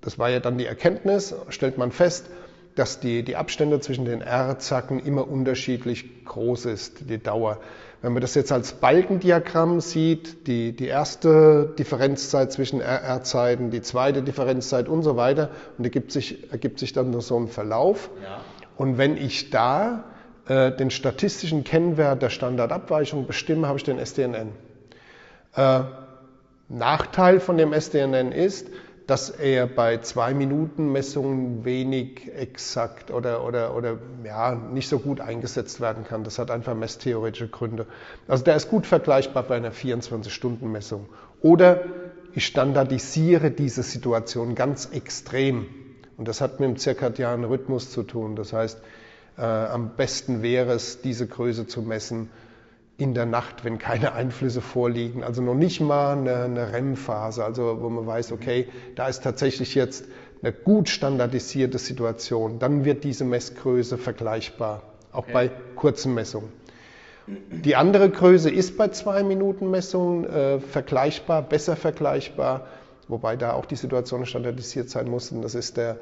[0.00, 2.30] das war ja dann die Erkenntnis, stellt man fest,
[2.74, 7.60] dass die, die Abstände zwischen den R-Zacken immer unterschiedlich groß ist, die Dauer.
[8.02, 14.22] Wenn man das jetzt als Balkendiagramm sieht, die, die erste Differenzzeit zwischen RR-Zeiten, die zweite
[14.22, 18.10] Differenzzeit und so weiter, und ergibt sich, ergibt sich dann so ein Verlauf.
[18.22, 18.40] Ja.
[18.76, 20.04] Und wenn ich da
[20.46, 24.52] äh, den statistischen Kennwert der Standardabweichung bestimme, habe ich den SDNN.
[25.54, 25.80] Äh,
[26.68, 28.68] Nachteil von dem SDNN ist,
[29.06, 35.20] dass er bei zwei Minuten Messungen wenig exakt oder, oder, oder ja, nicht so gut
[35.20, 36.24] eingesetzt werden kann.
[36.24, 37.86] Das hat einfach messtheoretische Gründe.
[38.26, 41.06] Also der ist gut vergleichbar bei einer 24-Stunden-Messung.
[41.40, 41.84] Oder
[42.34, 45.66] ich standardisiere diese Situation ganz extrem.
[46.16, 48.34] Und das hat mit dem zirkadianen Rhythmus zu tun.
[48.34, 48.80] Das heißt,
[49.38, 52.30] äh, am besten wäre es, diese Größe zu messen
[52.98, 55.22] in der Nacht, wenn keine Einflüsse vorliegen.
[55.22, 59.74] Also noch nicht mal eine, eine REM-Phase, also wo man weiß, okay, da ist tatsächlich
[59.74, 60.06] jetzt
[60.42, 62.58] eine gut standardisierte Situation.
[62.58, 64.82] Dann wird diese Messgröße vergleichbar,
[65.12, 65.32] auch okay.
[65.32, 66.50] bei kurzen Messungen.
[67.26, 72.66] Die andere Größe ist bei zwei Minuten Messungen äh, vergleichbar, besser vergleichbar,
[73.08, 75.32] wobei da auch die Situation standardisiert sein muss.
[75.32, 75.98] Und das ist der,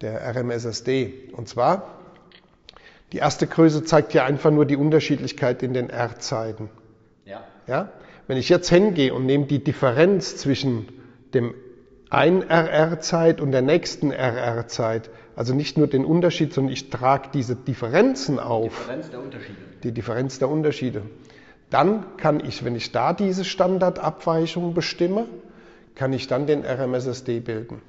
[0.00, 1.30] der RMSSD.
[1.36, 2.01] Und zwar
[3.12, 6.70] die erste Größe zeigt ja einfach nur die Unterschiedlichkeit in den R-Zeiten.
[7.26, 7.44] Ja.
[7.66, 7.92] ja.
[8.26, 10.88] Wenn ich jetzt hingehe und nehme die Differenz zwischen
[11.34, 11.54] dem
[12.08, 17.56] einen RR-Zeit und der nächsten RR-Zeit, also nicht nur den Unterschied, sondern ich trage diese
[17.56, 18.64] Differenzen auf.
[18.64, 19.58] Die Differenz der Unterschiede.
[19.82, 21.02] Die Differenz der Unterschiede.
[21.70, 25.26] Dann kann ich, wenn ich da diese Standardabweichung bestimme,
[25.94, 27.80] kann ich dann den RMSSD bilden.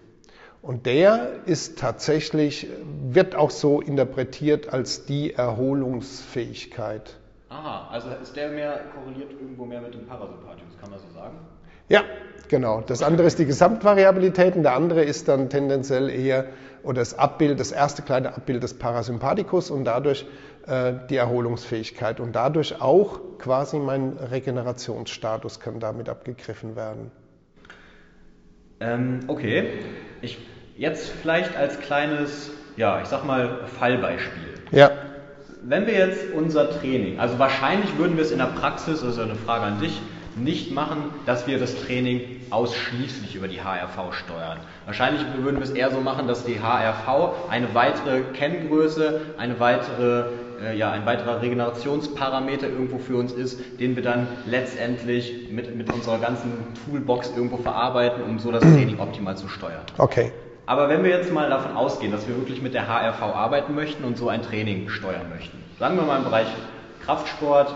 [0.63, 2.67] Und der ist tatsächlich,
[3.09, 7.17] wird auch so interpretiert als die Erholungsfähigkeit.
[7.49, 11.35] Aha, also ist der mehr korreliert irgendwo mehr mit dem Parasympathikus, kann man so sagen?
[11.89, 12.03] Ja,
[12.47, 12.79] genau.
[12.79, 16.45] Das andere ist die Gesamtvariabilität und der andere ist dann tendenziell eher
[16.81, 20.25] oder das Abbild, das erste kleine Abbild des Parasympathikus und dadurch
[20.65, 27.11] äh, die Erholungsfähigkeit und dadurch auch quasi mein Regenerationsstatus kann damit abgegriffen werden.
[28.79, 29.67] Ähm, okay,
[30.21, 30.39] ich
[30.75, 34.53] Jetzt vielleicht als kleines, ja, ich sag mal, Fallbeispiel.
[34.71, 34.91] Ja.
[35.61, 39.19] Wenn wir jetzt unser Training, also wahrscheinlich würden wir es in der Praxis, das ist
[39.19, 40.01] eine Frage an dich,
[40.35, 44.57] nicht machen, dass wir das Training ausschließlich über die HRV steuern.
[44.85, 50.25] Wahrscheinlich würden wir es eher so machen, dass die HRV eine weitere Kenngröße, eine weitere
[50.63, 55.91] äh, ja, ein weiterer Regenerationsparameter irgendwo für uns ist, den wir dann letztendlich mit, mit
[55.91, 56.51] unserer ganzen
[56.85, 59.81] Toolbox irgendwo verarbeiten, um so das Training optimal zu steuern.
[59.97, 60.31] Okay.
[60.65, 64.03] Aber wenn wir jetzt mal davon ausgehen, dass wir wirklich mit der HRV arbeiten möchten
[64.03, 66.47] und so ein Training steuern möchten, sagen wir mal im Bereich
[67.03, 67.73] Kraftsport,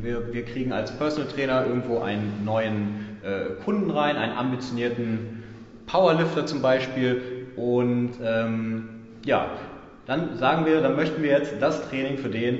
[0.00, 5.42] wir, wir kriegen als Personal Trainer irgendwo einen neuen äh, Kunden rein, einen ambitionierten
[5.86, 8.88] Powerlifter zum Beispiel und ähm,
[9.24, 9.46] ja,
[10.06, 12.58] dann sagen wir, dann möchten wir jetzt das Training für den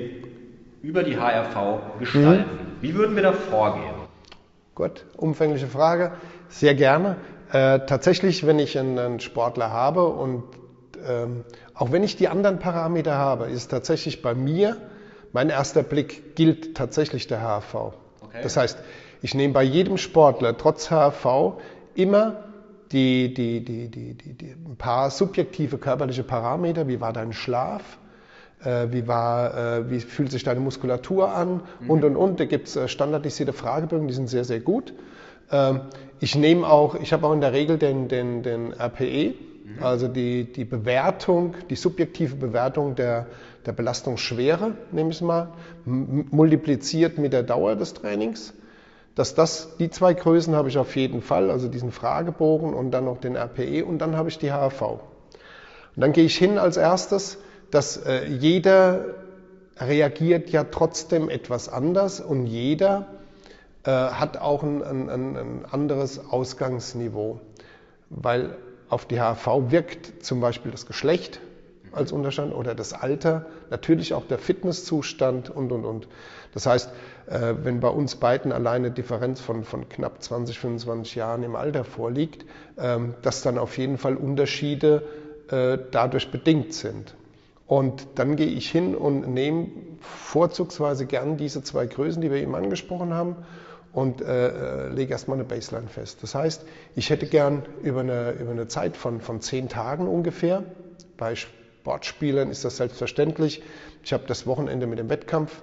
[0.81, 2.41] über die HRV gestalten.
[2.41, 2.81] Mhm.
[2.81, 3.93] Wie würden wir da vorgehen?
[4.75, 6.11] Gut, umfängliche Frage.
[6.49, 7.17] Sehr gerne.
[7.53, 10.43] Äh, tatsächlich, wenn ich einen, Sportler habe und
[11.07, 11.43] ähm,
[11.75, 14.77] auch wenn ich die anderen Parameter habe, ist tatsächlich bei mir
[15.33, 17.75] mein erster Blick gilt tatsächlich der HRV.
[17.75, 18.39] Okay.
[18.41, 18.79] Das heißt,
[19.21, 21.59] ich nehme bei jedem Sportler trotz HRV
[21.93, 22.43] immer
[22.91, 27.99] die, die, die, die, die, die ein paar subjektive körperliche Parameter, wie war dein Schlaf,
[28.63, 31.89] äh, wie, war, äh, wie fühlt sich deine Muskulatur an mhm.
[31.89, 32.39] und und und.
[32.39, 34.93] Da gibt es standardisierte Fragebögen, die sind sehr, sehr gut.
[35.51, 35.81] Ähm,
[36.23, 39.83] ich nehme auch, ich habe auch in der Regel den, den, den RPE, mhm.
[39.83, 43.27] also die, die Bewertung, die subjektive Bewertung der,
[43.65, 45.49] der Belastungsschwere, nehme ich es mal,
[45.85, 48.53] multipliziert mit der Dauer des Trainings
[49.15, 53.05] dass das, die zwei Größen habe ich auf jeden Fall, also diesen Fragebogen und dann
[53.05, 54.81] noch den RPE und dann habe ich die HRV.
[54.81, 54.99] Und
[55.95, 57.37] dann gehe ich hin als erstes,
[57.69, 59.05] dass äh, jeder
[59.77, 63.07] reagiert ja trotzdem etwas anders und jeder
[63.83, 67.39] äh, hat auch ein, ein, ein anderes Ausgangsniveau,
[68.09, 68.55] weil
[68.89, 71.39] auf die HRV wirkt zum Beispiel das Geschlecht
[71.91, 76.07] als Unterstand oder das Alter, natürlich auch der Fitnesszustand und, und, und.
[76.53, 76.89] Das heißt,
[77.27, 81.83] äh, wenn bei uns beiden alleine Differenz von, von knapp 20, 25 Jahren im Alter
[81.83, 82.45] vorliegt,
[82.77, 85.03] ähm, dass dann auf jeden Fall Unterschiede
[85.49, 87.15] äh, dadurch bedingt sind.
[87.67, 89.67] Und dann gehe ich hin und nehme
[90.01, 93.37] vorzugsweise gern diese zwei Größen, die wir eben angesprochen haben,
[93.93, 96.19] und äh, lege erstmal eine Baseline fest.
[96.21, 100.63] Das heißt, ich hätte gern über eine, über eine Zeit von, von zehn Tagen ungefähr,
[101.17, 103.61] bei Sportspielern ist das selbstverständlich.
[104.03, 105.61] Ich habe das Wochenende mit dem Wettkampf,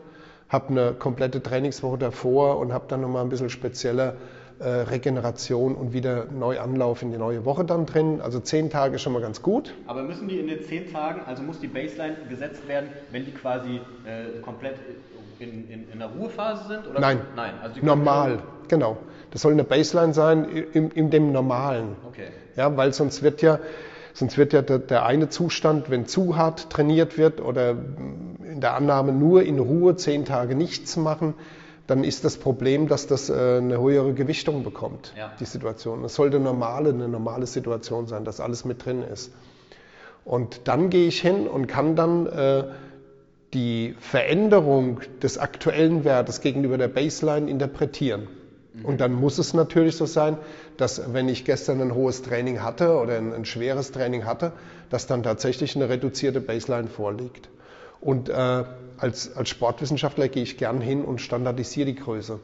[0.49, 4.17] habe eine komplette Trainingswoche davor und habe dann nochmal ein bisschen spezielle
[4.61, 8.21] äh, Regeneration und wieder Neuanlauf in die neue Woche dann drin.
[8.21, 9.75] Also zehn Tage ist schon mal ganz gut.
[9.87, 13.33] Aber müssen die in den zehn Tagen, also muss die Baseline gesetzt werden, wenn die
[13.33, 14.77] quasi äh, komplett
[15.41, 16.87] in, in, in, der Ruhephase sind?
[16.89, 17.01] Oder?
[17.01, 18.99] Nein, Nein also normal, genau.
[19.31, 21.97] Das soll eine Baseline sein in, in dem Normalen.
[22.09, 22.29] Okay.
[22.57, 23.59] Ja, weil sonst wird ja
[24.13, 28.75] Sonst wird ja der, der eine Zustand, wenn zu hart trainiert wird oder in der
[28.75, 31.35] Annahme nur in Ruhe zehn Tage nichts machen,
[31.87, 35.33] dann ist das Problem, dass das äh, eine höhere Gewichtung bekommt, ja.
[35.41, 36.05] die Situation.
[36.05, 39.33] Es sollte normale, eine normale Situation sein, dass alles mit drin ist.
[40.25, 42.65] Und dann gehe ich hin und kann dann äh,
[43.55, 48.29] die Veränderung des aktuellen Wertes gegenüber der Baseline interpretieren.
[48.85, 50.39] Und dann muss es natürlich so sein,
[50.77, 54.53] dass wenn ich gestern ein hohes Training hatte oder ein, ein schweres Training hatte,
[54.91, 57.49] dass dann tatsächlich eine reduzierte Baseline vorliegt.
[58.01, 58.65] Und äh,
[58.97, 62.39] als, als Sportwissenschaftler gehe ich gern hin und standardisiere die Größe.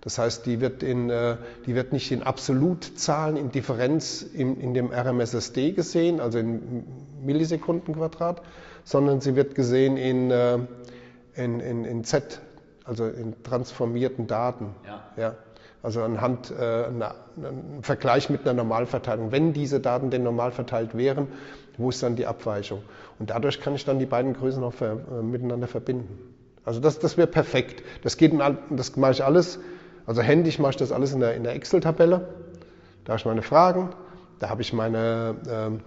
[0.00, 4.74] Das heißt, die wird, in, äh, die wird nicht in Absolutzahlen, in Differenz in, in
[4.74, 6.84] dem RMSSD gesehen, also in
[7.24, 8.42] Millisekundenquadrat,
[8.88, 10.58] sondern sie wird gesehen in, äh,
[11.34, 12.40] in, in, in Z,
[12.84, 14.74] also in transformierten Daten.
[14.86, 15.22] Ja.
[15.22, 15.34] ja.
[15.82, 16.54] Also anhand äh,
[16.86, 19.30] einer, einem Vergleich mit einer Normalverteilung.
[19.30, 21.28] Wenn diese Daten denn normal verteilt wären,
[21.76, 22.82] wo ist dann die Abweichung?
[23.18, 26.18] Und dadurch kann ich dann die beiden Größen auch ver, äh, miteinander verbinden.
[26.64, 27.82] Also das, das wäre perfekt.
[28.02, 29.60] Das geht, in, das mache ich alles,
[30.06, 32.26] also händisch mache ich das alles in der, in der Excel-Tabelle.
[33.04, 33.90] Da habe ich meine Fragen,
[34.38, 35.78] da habe ich meine, äh,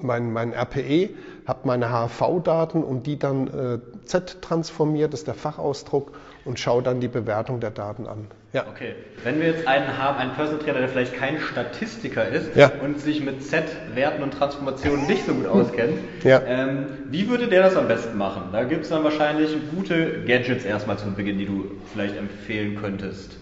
[0.00, 1.10] mein, mein RPE,
[1.46, 6.12] habe meine HV-Daten und die dann äh, Z transformiert, das ist der Fachausdruck,
[6.44, 8.28] und schaue dann die Bewertung der Daten an.
[8.52, 8.66] Ja.
[8.68, 8.94] Okay.
[9.24, 12.70] Wenn wir jetzt einen haben, einen Personal Trainer, der vielleicht kein Statistiker ist ja.
[12.82, 16.40] und sich mit Z-Werten und Transformationen nicht so gut auskennt, ja.
[16.46, 18.44] ähm, wie würde der das am besten machen?
[18.52, 23.36] Da gibt es dann wahrscheinlich gute Gadgets erstmal zum Beginn, die du vielleicht empfehlen könntest.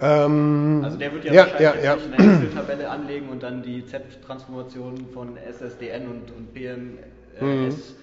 [0.00, 1.92] Ähm, also der wird ja, ja wahrscheinlich ja, ja.
[1.94, 7.94] eine Excel-Tabelle anlegen und dann die Z-Transformation von SSDN und, und PMS.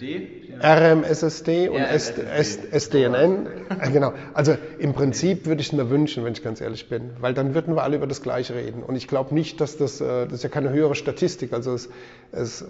[0.00, 0.54] D?
[0.60, 1.80] RMSSD und.
[1.82, 3.48] SDNN.
[3.92, 4.12] Genau.
[4.34, 7.54] Also im Prinzip würde ich es mir wünschen, wenn ich ganz ehrlich bin, weil dann
[7.54, 8.82] würden wir alle über das Gleiche reden.
[8.82, 11.88] Und ich glaube nicht, dass das, äh, das ist ja keine höhere Statistik, also es,
[12.32, 12.64] es,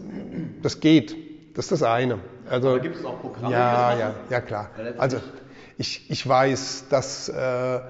[0.62, 1.16] das geht.
[1.54, 2.18] Das ist das eine.
[2.48, 3.52] Also, gibt es auch Programme?
[3.52, 4.70] Ja, ja, ja klar.
[4.98, 5.18] Also
[5.78, 7.80] ich, ich weiß, dass, äh,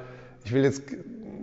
[0.49, 0.83] ich will jetzt,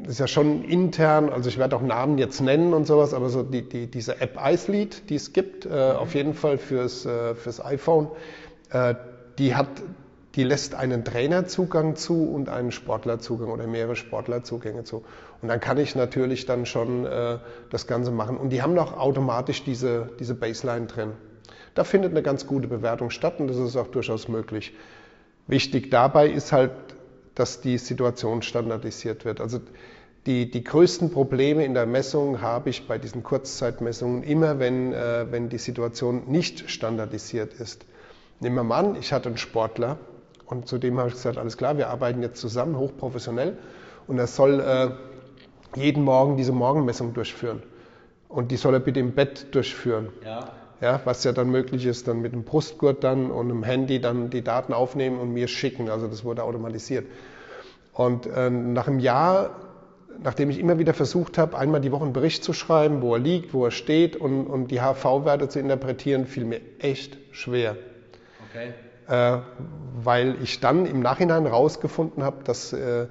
[0.02, 3.30] das ist ja schon intern, also ich werde auch Namen jetzt nennen und sowas, aber
[3.30, 5.98] so die, die, diese App iSleet, die es gibt, äh, mhm.
[5.98, 8.08] auf jeden Fall fürs, äh, fürs iPhone,
[8.72, 8.96] äh,
[9.38, 9.68] die hat
[10.34, 15.06] die lässt einen Trainerzugang zu und einen Sportlerzugang oder mehrere Sportlerzugänge zu.
[15.42, 17.38] Und dann kann ich natürlich dann schon äh,
[17.70, 18.36] das Ganze machen.
[18.36, 21.12] Und die haben auch automatisch diese, diese Baseline drin.
[21.74, 24.74] Da findet eine ganz gute Bewertung statt und das ist auch durchaus möglich.
[25.48, 26.72] Wichtig dabei ist halt,
[27.36, 29.42] dass die Situation standardisiert wird.
[29.42, 29.60] Also
[30.26, 35.28] die, die größten Probleme in der Messung habe ich bei diesen Kurzzeitmessungen immer, wenn, äh,
[35.30, 37.86] wenn die Situation nicht standardisiert ist.
[38.40, 39.98] Nehmen wir mal an, ich hatte einen Sportler,
[40.46, 43.58] und zudem habe ich gesagt, alles klar, wir arbeiten jetzt zusammen, hochprofessionell.
[44.08, 44.90] Und er soll äh,
[45.80, 47.64] jeden Morgen diese Morgenmessung durchführen.
[48.30, 50.10] Und die soll er bitte im Bett durchführen.
[50.24, 50.52] Ja.
[50.82, 54.30] Ja, was ja dann möglich ist, dann mit dem Brustgurt dann und einem Handy dann
[54.30, 55.90] die Daten aufnehmen und mir schicken.
[55.90, 57.06] Also das wurde automatisiert.
[57.94, 59.52] Und äh, nach einem Jahr,
[60.22, 63.20] nachdem ich immer wieder versucht habe, einmal die Woche einen Bericht zu schreiben, wo er
[63.20, 67.78] liegt, wo er steht und, und die HV-Werte zu interpretieren, fiel mir echt schwer.
[68.50, 68.74] Okay
[69.08, 69.38] äh,
[70.04, 73.08] weil ich dann im Nachhinein herausgefunden habe, dass äh,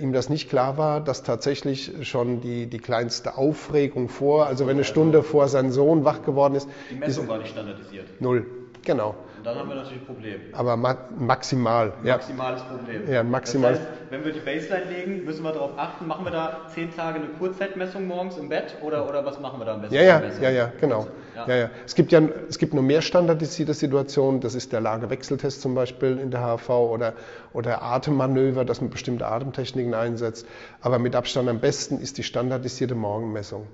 [0.00, 4.76] ihm das nicht klar war, dass tatsächlich schon die, die kleinste Aufregung vor, also wenn
[4.76, 6.68] eine Stunde vor sein Sohn wach geworden ist.
[6.90, 8.06] Die Messung ist, war nicht standardisiert.
[8.20, 8.46] Null,
[8.84, 9.14] genau.
[9.38, 10.40] Und dann haben wir natürlich ein Problem.
[10.52, 11.92] Aber ma maximal.
[12.02, 13.08] Ein maximales Problem.
[13.08, 13.70] Ja, maximal.
[13.70, 16.94] Das heißt, wenn wir die Baseline legen, müssen wir darauf achten, machen wir da zehn
[16.94, 19.94] Tage eine Kurzzeitmessung morgens im Bett oder, oder was machen wir da am besten?
[19.94, 21.06] Ja, ja, ja, ja, genau.
[21.36, 21.46] Ja.
[21.46, 21.56] ja.
[21.56, 25.76] Ja, Es gibt ja es gibt nur mehr standardisierte Situationen, das ist der Lagewechseltest zum
[25.76, 27.12] Beispiel in der HV oder,
[27.52, 30.46] oder Atemmanöver, dass man bestimmte Atemtechniken einsetzt.
[30.80, 33.68] Aber mit Abstand am besten ist die standardisierte Morgenmessung.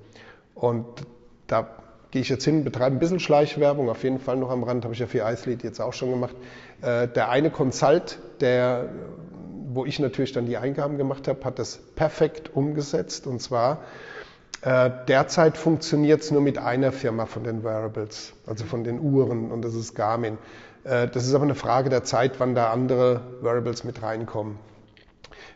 [0.55, 0.85] Und
[1.47, 1.67] da
[2.15, 4.95] gehe ich jetzt hin, betreibe ein bisschen Schleichwerbung, auf jeden Fall noch am Rand, habe
[4.95, 6.37] ich ja für iSlead jetzt auch schon gemacht.
[6.81, 8.89] Äh, der eine Consult, der,
[9.73, 13.81] wo ich natürlich dann die Eingaben gemacht habe, hat das perfekt umgesetzt und zwar
[14.63, 19.51] äh, derzeit funktioniert es nur mit einer Firma von den Wearables, also von den Uhren
[19.51, 20.39] und das ist Garmin.
[20.85, 24.61] Äh, das ist aber eine Frage der Zeit, wann da andere Wearables mit reinkommen.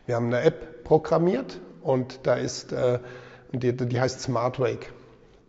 [0.07, 2.75] Wir haben eine App programmiert und da ist,
[3.53, 4.91] die, die heißt SmartWake.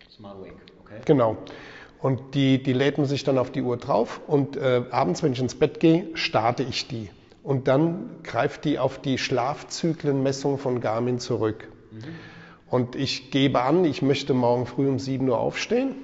[0.08, 0.59] SmartWake.
[1.06, 1.36] Genau.
[2.00, 5.32] Und die, die lädt man sich dann auf die Uhr drauf und äh, abends, wenn
[5.32, 7.10] ich ins Bett gehe, starte ich die.
[7.42, 11.68] Und dann greift die auf die Schlafzyklenmessung von Garmin zurück.
[11.90, 11.98] Mhm.
[12.70, 15.94] Und ich gebe an, ich möchte morgen früh um 7 Uhr aufstehen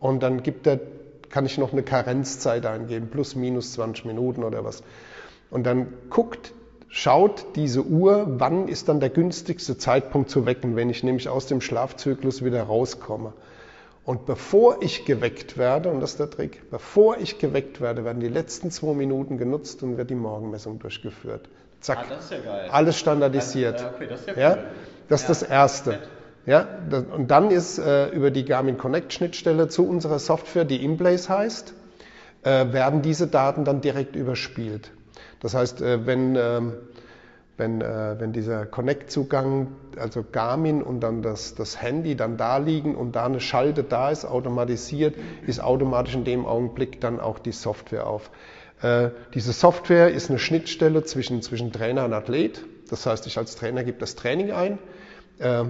[0.00, 0.80] und dann gibt er,
[1.28, 4.82] kann ich noch eine Karenzzeit eingeben, plus minus 20 Minuten oder was.
[5.50, 6.52] Und dann guckt,
[6.88, 11.46] schaut diese Uhr, wann ist dann der günstigste Zeitpunkt zu wecken, wenn ich nämlich aus
[11.46, 13.34] dem Schlafzyklus wieder rauskomme.
[14.04, 18.20] Und bevor ich geweckt werde, und das ist der Trick, bevor ich geweckt werde, werden
[18.20, 21.48] die letzten zwei Minuten genutzt und wird die Morgenmessung durchgeführt.
[21.80, 21.98] Zack.
[21.98, 22.68] Ah, das ist ja geil.
[22.70, 23.74] Alles standardisiert.
[23.74, 24.64] Also, okay, das ist ja, ja cool.
[25.08, 25.98] Das ist ja, das Erste.
[26.46, 26.68] Ja,
[27.14, 31.72] und dann ist äh, über die Garmin Connect Schnittstelle zu unserer Software, die Inplace heißt,
[32.42, 34.90] äh, werden diese Daten dann direkt überspielt.
[35.40, 36.74] Das heißt, äh, wenn ähm,
[37.56, 42.94] wenn, äh, wenn dieser Connect-Zugang, also Garmin und dann das, das Handy dann da liegen
[42.94, 45.14] und da eine Schalte da ist, automatisiert,
[45.46, 48.30] ist automatisch in dem Augenblick dann auch die Software auf.
[48.82, 52.64] Äh, diese Software ist eine Schnittstelle zwischen, zwischen Trainer und Athlet.
[52.90, 54.78] Das heißt, ich als Trainer gebe das Training ein.
[55.38, 55.64] Äh,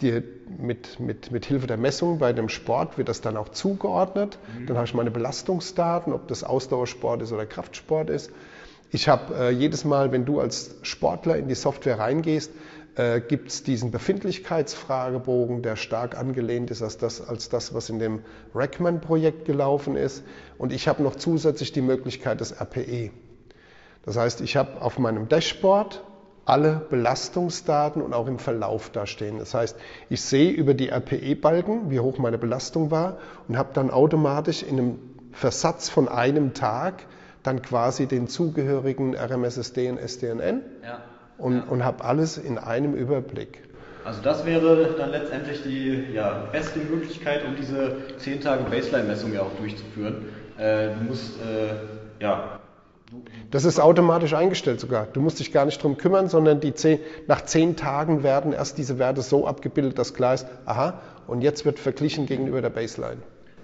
[0.00, 0.22] die,
[0.58, 4.38] mit, mit, mit Hilfe der Messung bei dem Sport wird das dann auch zugeordnet.
[4.58, 4.66] Mhm.
[4.66, 8.32] Dann habe ich meine Belastungsdaten, ob das Ausdauersport ist oder Kraftsport ist.
[8.92, 12.50] Ich habe äh, jedes Mal, wenn du als Sportler in die Software reingehst,
[12.96, 18.00] äh, gibt es diesen Befindlichkeitsfragebogen, der stark angelehnt ist als das, als das was in
[18.00, 18.20] dem
[18.52, 20.24] Rackman-Projekt gelaufen ist.
[20.58, 23.10] Und ich habe noch zusätzlich die Möglichkeit des RPE.
[24.04, 26.02] Das heißt, ich habe auf meinem Dashboard
[26.44, 29.38] alle Belastungsdaten und auch im Verlauf da stehen.
[29.38, 29.76] Das heißt,
[30.08, 34.78] ich sehe über die RPE-Balken, wie hoch meine Belastung war und habe dann automatisch in
[34.78, 34.98] einem
[35.30, 37.04] Versatz von einem Tag
[37.42, 41.02] dann quasi den zugehörigen RMSSD und SDNN ja.
[41.38, 41.64] und, ja.
[41.64, 43.62] und habe alles in einem Überblick.
[44.04, 49.42] Also das wäre dann letztendlich die ja, beste Möglichkeit, um diese 10 Tage Baseline-Messung ja
[49.42, 50.26] auch durchzuführen.
[50.58, 52.60] Äh, du musst, äh, ja.
[53.50, 55.06] Das ist automatisch eingestellt sogar.
[55.06, 58.78] Du musst dich gar nicht drum kümmern, sondern die 10, nach 10 Tagen werden erst
[58.78, 63.18] diese Werte so abgebildet, dass klar ist, aha, und jetzt wird verglichen gegenüber der Baseline.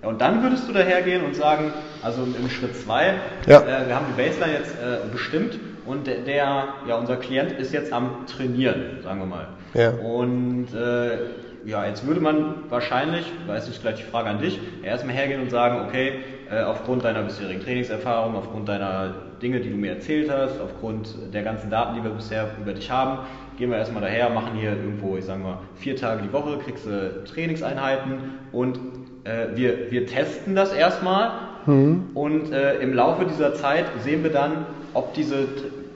[0.07, 3.15] Ja, und dann würdest du dahergehen und sagen, also im Schritt 2,
[3.47, 3.61] ja.
[3.61, 7.73] äh, wir haben die Baseline jetzt äh, bestimmt und der, der, ja, unser Klient ist
[7.73, 9.49] jetzt am Trainieren, sagen wir mal.
[9.75, 9.91] Ja.
[9.91, 15.15] Und äh, ja, jetzt würde man wahrscheinlich, weiß nicht, gleich die Frage an dich, erstmal
[15.15, 19.95] hergehen und sagen, okay, äh, aufgrund deiner bisherigen Trainingserfahrung, aufgrund deiner Dinge, die du mir
[19.95, 23.27] erzählt hast, aufgrund der ganzen Daten, die wir bisher über dich haben,
[23.59, 26.87] gehen wir erstmal daher, machen hier irgendwo, ich sage mal, vier Tage die Woche, kriegst
[26.87, 28.79] du Trainingseinheiten und
[29.27, 31.31] äh, wir, wir testen das erstmal
[31.67, 32.11] mhm.
[32.15, 35.49] und äh, im Laufe dieser Zeit sehen wir dann, ob diese,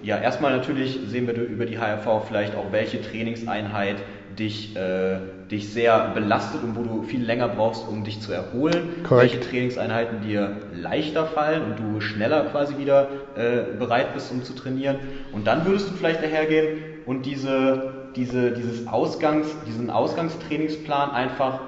[0.02, 3.96] ja, erstmal natürlich sehen wir über die HRV vielleicht auch, welche Trainingseinheit
[4.38, 5.18] dich, äh,
[5.50, 9.02] dich sehr belastet und wo du viel länger brauchst, um dich zu erholen.
[9.02, 9.32] Korrekt.
[9.32, 14.54] Welche Trainingseinheiten dir leichter fallen und du schneller quasi wieder äh, bereit bist, um zu
[14.54, 14.96] trainieren.
[15.32, 21.60] Und dann würdest du vielleicht dahergehen und diese, diese, dieses Ausgangs, diesen Ausgangstrainingsplan einfach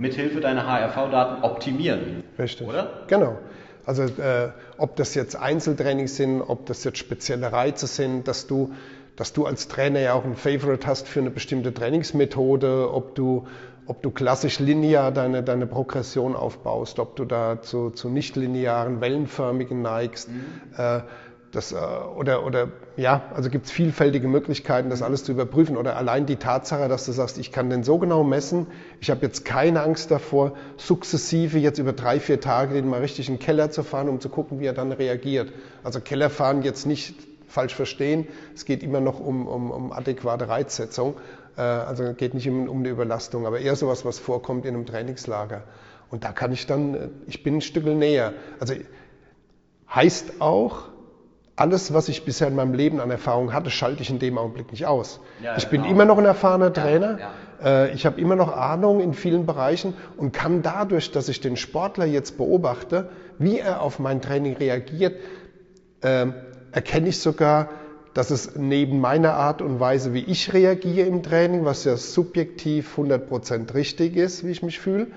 [0.00, 2.24] mithilfe deiner HRV-Daten optimieren.
[2.38, 2.66] Richtig.
[2.66, 3.04] Oder?
[3.06, 3.38] Genau.
[3.86, 8.72] Also äh, ob das jetzt Einzeltrainings sind, ob das jetzt spezielle Reize sind, dass du
[9.16, 13.46] dass du als Trainer ja auch ein Favorite hast für eine bestimmte Trainingsmethode, ob du,
[13.84, 19.82] ob du klassisch linear deine, deine Progression aufbaust, ob du da zu, zu nicht-linearen, wellenförmigen
[19.82, 20.30] neigst.
[20.30, 20.44] Mhm.
[20.74, 21.00] Äh,
[21.52, 25.76] das, äh, oder, oder ja, also gibt es vielfältige Möglichkeiten, das alles zu überprüfen.
[25.76, 28.66] Oder allein die Tatsache, dass du sagst, ich kann den so genau messen,
[29.00, 33.28] ich habe jetzt keine Angst davor, sukzessive jetzt über drei, vier Tage den mal richtig
[33.28, 35.52] in den Keller zu fahren, um zu gucken, wie er dann reagiert.
[35.84, 37.14] Also Keller fahren jetzt nicht
[37.46, 38.26] falsch verstehen.
[38.54, 41.14] Es geht immer noch um, um, um adäquate Reizsetzung.
[41.56, 44.86] Äh, also geht nicht um, um eine Überlastung, aber eher sowas, was vorkommt in einem
[44.86, 45.64] Trainingslager.
[46.10, 48.32] Und da kann ich dann, äh, ich bin ein Stück näher.
[48.58, 48.74] Also
[49.92, 50.88] heißt auch,
[51.60, 54.70] alles, was ich bisher in meinem Leben an Erfahrung hatte, schalte ich in dem Augenblick
[54.70, 55.20] nicht aus.
[55.42, 55.94] Ja, ich bin genau.
[55.94, 57.18] immer noch ein erfahrener Trainer.
[57.18, 57.30] Ja,
[57.62, 57.84] ja.
[57.84, 61.56] Äh, ich habe immer noch Ahnung in vielen Bereichen und kann dadurch, dass ich den
[61.56, 65.16] Sportler jetzt beobachte, wie er auf mein Training reagiert,
[66.02, 66.32] ähm,
[66.72, 67.68] erkenne ich sogar,
[68.14, 72.96] dass es neben meiner Art und Weise, wie ich reagiere im Training, was ja subjektiv
[72.96, 75.08] 100% richtig ist, wie ich mich fühle,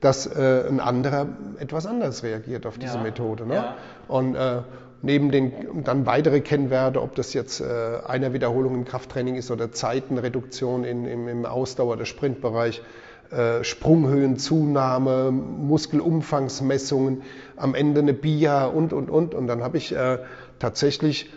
[0.00, 1.28] dass äh, ein anderer
[1.58, 3.46] etwas anders reagiert auf diese Methode.
[3.46, 3.74] Ne?
[4.08, 4.62] Und äh,
[5.06, 7.64] neben den dann weitere Kennwerte, ob das jetzt äh,
[8.06, 12.82] einer Wiederholung im Krafttraining ist oder Zeitenreduktion in, im, im Ausdauer- oder Sprintbereich,
[13.30, 17.22] äh, Sprunghöhenzunahme, Muskelumfangsmessungen,
[17.56, 19.34] am Ende eine BIA und, und, und.
[19.34, 20.18] Und dann habe ich äh,
[20.58, 21.30] tatsächlich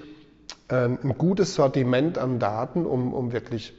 [0.69, 3.73] ähm, ein gutes Sortiment an Daten, um, um wirklich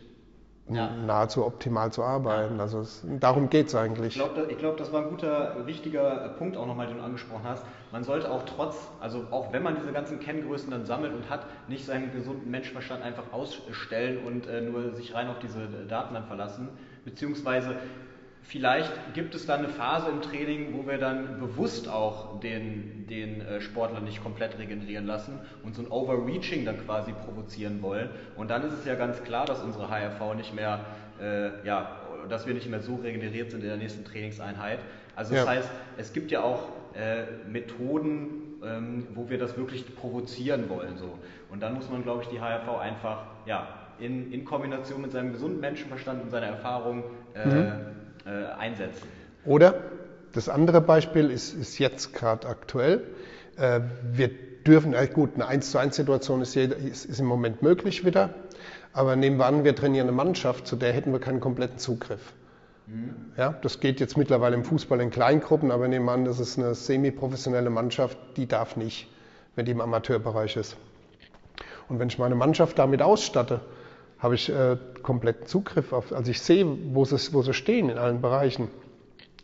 [0.70, 0.90] ja.
[1.06, 2.60] nahezu optimal zu arbeiten.
[2.60, 4.16] Also es, darum geht es eigentlich.
[4.16, 7.64] Ich glaube, glaub, das war ein guter, wichtiger Punkt auch nochmal, den du angesprochen hast.
[7.92, 11.46] Man sollte auch trotz, also auch wenn man diese ganzen Kenngrößen dann sammelt und hat,
[11.68, 16.24] nicht seinen gesunden Menschenverstand einfach ausstellen und äh, nur sich rein auf diese Daten dann
[16.24, 16.68] verlassen.
[17.04, 17.76] Beziehungsweise
[18.42, 23.40] Vielleicht gibt es dann eine Phase im Training, wo wir dann bewusst auch den, den
[23.42, 28.08] äh, Sportler nicht komplett regenerieren lassen und so ein Overreaching dann quasi provozieren wollen.
[28.36, 30.80] Und dann ist es ja ganz klar, dass unsere HRV nicht mehr,
[31.20, 34.80] äh, ja, dass wir nicht mehr so regeneriert sind in der nächsten Trainingseinheit.
[35.14, 35.50] Also das ja.
[35.50, 40.96] heißt, es gibt ja auch äh, Methoden, ähm, wo wir das wirklich provozieren wollen.
[40.96, 41.18] So.
[41.50, 43.68] Und dann muss man, glaube ich, die HRV einfach ja,
[44.00, 49.06] in, in Kombination mit seinem gesunden Menschenverstand und seiner Erfahrung äh, mhm äh, einsetzen.
[49.44, 49.74] Oder
[50.32, 53.02] das andere Beispiel ist, ist jetzt gerade aktuell.
[53.56, 53.80] Äh,
[54.12, 54.30] wir
[54.66, 58.34] dürfen, äh, gut, eine 1 zu 1 Situation ist, ist, ist im Moment möglich wieder,
[58.92, 62.32] aber nehmen wir an, wir trainieren eine Mannschaft, zu der hätten wir keinen kompletten Zugriff.
[62.86, 63.14] Mhm.
[63.36, 66.58] Ja, das geht jetzt mittlerweile im Fußball in Kleingruppen, aber nehmen wir an, das ist
[66.58, 69.08] eine semi-professionelle Mannschaft, die darf nicht,
[69.56, 70.76] wenn die im Amateurbereich ist.
[71.88, 73.60] Und wenn ich meine Mannschaft damit ausstatte,
[74.20, 77.98] habe ich äh, kompletten Zugriff auf, also ich sehe, wo sie, wo sie stehen in
[77.98, 78.68] allen Bereichen.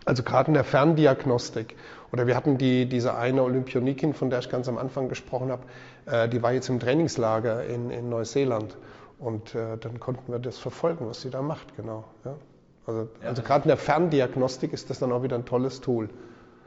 [0.04, 1.74] Also gerade in der Ferndiagnostik.
[2.12, 5.62] Oder wir hatten die, diese eine Olympionikin, von der ich ganz am Anfang gesprochen habe,
[6.06, 8.76] äh, die war jetzt im Trainingslager in, in Neuseeland.
[9.18, 12.04] Und äh, dann konnten wir das verfolgen, was sie da macht, genau.
[12.24, 12.34] Ja.
[12.86, 16.08] Also, ja, also gerade in der Ferndiagnostik ist das dann auch wieder ein tolles Tool.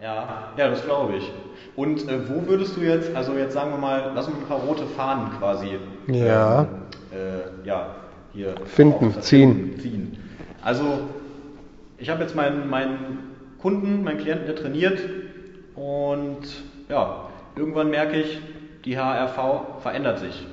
[0.02, 1.32] Ja, ja, das glaube ich.
[1.76, 4.60] Und äh, wo würdest du jetzt, also jetzt sagen wir mal, lass uns ein paar
[4.60, 6.68] rote Fahnen quasi ja.
[7.12, 7.96] Äh, ja,
[8.34, 9.80] hier finden, ziehen.
[9.80, 10.18] ziehen.
[10.62, 11.00] Also
[11.98, 13.20] ich habe jetzt meinen, meinen
[13.60, 15.00] Kunden, meinen Klienten, der trainiert
[15.76, 16.42] und
[16.88, 18.40] ja, irgendwann merke ich,
[18.86, 20.48] die HRV verändert sich.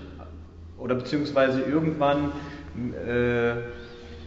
[0.79, 2.33] Oder beziehungsweise irgendwann,
[3.07, 3.53] äh,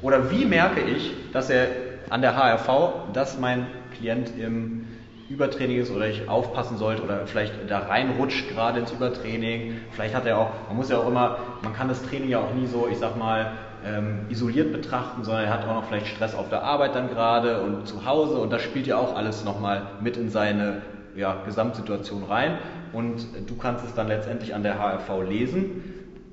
[0.02, 1.68] oder wie merke ich, dass er
[2.10, 3.68] an der HRV, dass mein
[3.98, 4.88] Klient im
[5.30, 9.74] Übertraining ist oder ich aufpassen sollte oder vielleicht da reinrutscht gerade ins Übertraining.
[9.92, 12.54] Vielleicht hat er auch, man muss ja auch immer, man kann das Training ja auch
[12.54, 13.52] nie so, ich sag mal,
[13.86, 17.62] ähm, isoliert betrachten, sondern er hat auch noch vielleicht Stress auf der Arbeit dann gerade
[17.62, 20.82] und zu Hause und das spielt ja auch alles nochmal mit in seine
[21.16, 22.58] ja, Gesamtsituation rein
[22.92, 25.84] und du kannst es dann letztendlich an der HRV lesen.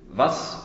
[0.09, 0.63] Was,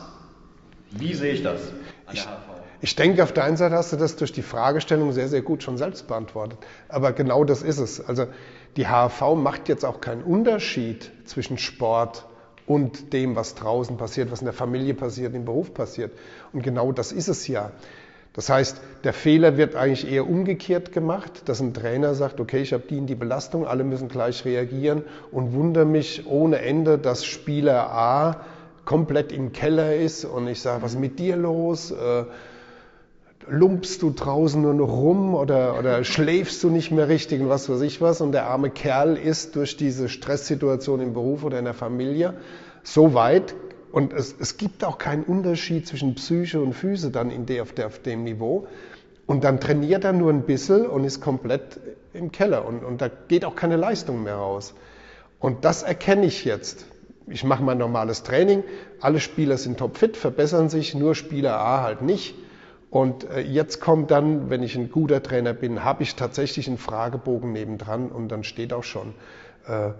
[0.90, 1.72] wie sehe ich das
[2.06, 2.41] HRV?
[2.84, 5.62] Ich denke, auf der einen Seite hast du das durch die Fragestellung sehr, sehr gut
[5.62, 6.58] schon selbst beantwortet.
[6.88, 8.04] Aber genau das ist es.
[8.04, 8.26] Also
[8.76, 12.26] die HAV macht jetzt auch keinen Unterschied zwischen Sport
[12.66, 16.10] und dem, was draußen passiert, was in der Familie passiert, im Beruf passiert.
[16.52, 17.70] Und genau das ist es ja.
[18.32, 22.72] Das heißt, der Fehler wird eigentlich eher umgekehrt gemacht, dass ein Trainer sagt, okay, ich
[22.72, 27.24] habe die in die Belastung, alle müssen gleich reagieren und wundere mich ohne Ende, dass
[27.24, 28.40] Spieler A
[28.84, 31.92] komplett im Keller ist und ich sage, was ist mit dir los?
[31.92, 32.24] Äh,
[33.48, 37.68] lumpst du draußen nur noch rum oder, oder schläfst du nicht mehr richtig und was
[37.68, 38.20] weiß ich was.
[38.20, 42.34] Und der arme Kerl ist durch diese Stresssituation im Beruf oder in der Familie
[42.82, 43.54] so weit,
[43.92, 47.72] und es, es gibt auch keinen Unterschied zwischen Psyche und Füße dann in der, auf,
[47.72, 48.66] der, auf dem Niveau.
[49.26, 51.78] Und dann trainiert er nur ein bisschen und ist komplett
[52.14, 54.74] im Keller und, und da geht auch keine Leistung mehr raus.
[55.38, 56.86] Und das erkenne ich jetzt.
[57.26, 58.64] Ich mache mein normales Training,
[59.00, 62.34] alle Spieler sind topfit, verbessern sich, nur Spieler A halt nicht.
[62.92, 66.76] Und äh, jetzt kommt dann, wenn ich ein guter Trainer bin, habe ich tatsächlich einen
[66.76, 69.14] Fragebogen nebendran und dann steht auch schon,
[69.66, 69.92] äh,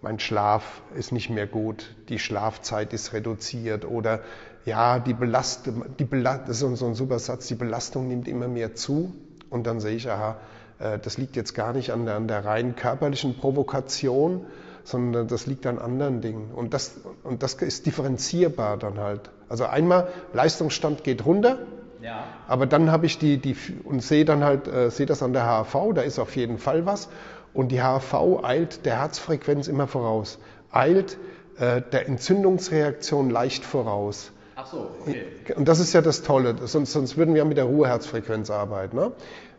[0.00, 4.22] mein Schlaf ist nicht mehr gut, die Schlafzeit ist reduziert oder
[4.64, 8.48] ja, die Belastung, die Belast das ist so ein super Satz, die Belastung nimmt immer
[8.48, 9.14] mehr zu
[9.48, 10.36] und dann sehe ich, aha,
[10.80, 14.46] äh, das liegt jetzt gar nicht an der, an der rein körperlichen Provokation,
[14.82, 16.50] sondern das liegt an anderen Dingen.
[16.50, 19.30] Und das, und das ist differenzierbar dann halt.
[19.48, 21.60] Also einmal, Leistungsstand geht runter,
[22.02, 22.24] ja.
[22.48, 25.46] aber dann habe ich die, die und sehe dann halt, äh, sehe das an der
[25.46, 27.08] HAV, da ist auf jeden Fall was.
[27.54, 30.38] Und die HV eilt der Herzfrequenz immer voraus,
[30.70, 31.18] eilt
[31.58, 34.32] äh, der Entzündungsreaktion leicht voraus.
[34.56, 35.24] Ach so, okay.
[35.56, 38.96] Und das ist ja das Tolle, sonst, sonst würden wir mit der Ruheherzfrequenz arbeiten.
[38.96, 39.12] Ne?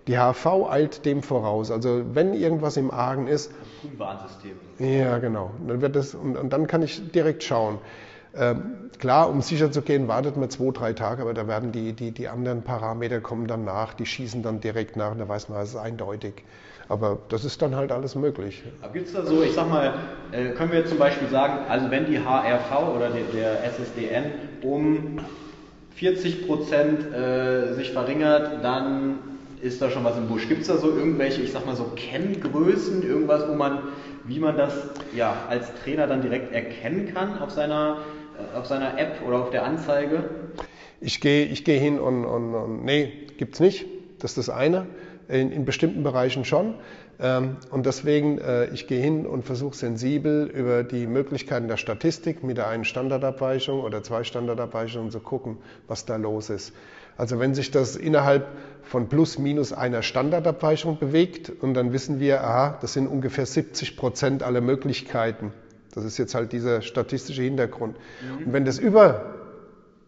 [0.08, 1.72] Die HV eilt dem voraus.
[1.72, 3.52] Also wenn irgendwas im Argen ist.
[3.84, 4.58] Das Warnsystem.
[4.80, 5.52] Ja, genau.
[5.68, 7.80] Dann wird das, und, und dann kann ich direkt schauen.
[8.36, 11.94] Ähm, klar, um sicher zu gehen, wartet man zwei, drei Tage, aber da werden die,
[11.94, 15.50] die, die anderen Parameter kommen dann nach, die schießen dann direkt nach und da weiß
[15.50, 16.44] man, es ist eindeutig.
[16.90, 18.64] Aber das ist dann halt alles möglich.
[18.92, 19.94] Gibt es da so, ich sag mal,
[20.32, 24.26] äh, können wir zum Beispiel sagen, also wenn die HRV oder der SSDN
[24.62, 25.20] um
[25.96, 29.20] 40 Prozent äh, sich verringert, dann
[29.62, 30.50] ist da schon was im Busch.
[30.50, 33.80] Gibt es da so irgendwelche, ich sag mal so Kenngrößen, irgendwas, wo man,
[34.26, 34.74] wie man das
[35.16, 38.00] ja als Trainer dann direkt erkennen kann auf seiner,
[38.56, 40.30] auf seiner App oder auf der Anzeige?
[41.02, 43.86] Ich gehe ich geh hin und, und, und nee, gibt's nicht.
[44.20, 44.88] Das ist das eine
[45.28, 46.76] in, in bestimmten Bereichen schon.
[47.20, 52.44] Ähm, und deswegen, äh, ich gehe hin und versuche sensibel über die Möglichkeiten der Statistik
[52.44, 55.58] mit der einen Standardabweichung oder zwei Standardabweichungen zu gucken,
[55.88, 56.74] was da los ist.
[57.16, 58.48] Also wenn sich das innerhalb
[58.82, 63.96] von plus minus einer Standardabweichung bewegt und dann wissen wir, aha, das sind ungefähr 70
[63.96, 65.54] Prozent aller Möglichkeiten.
[65.94, 67.98] Das ist jetzt halt dieser statistische Hintergrund.
[68.22, 68.48] Mhm.
[68.48, 69.34] Und wenn das über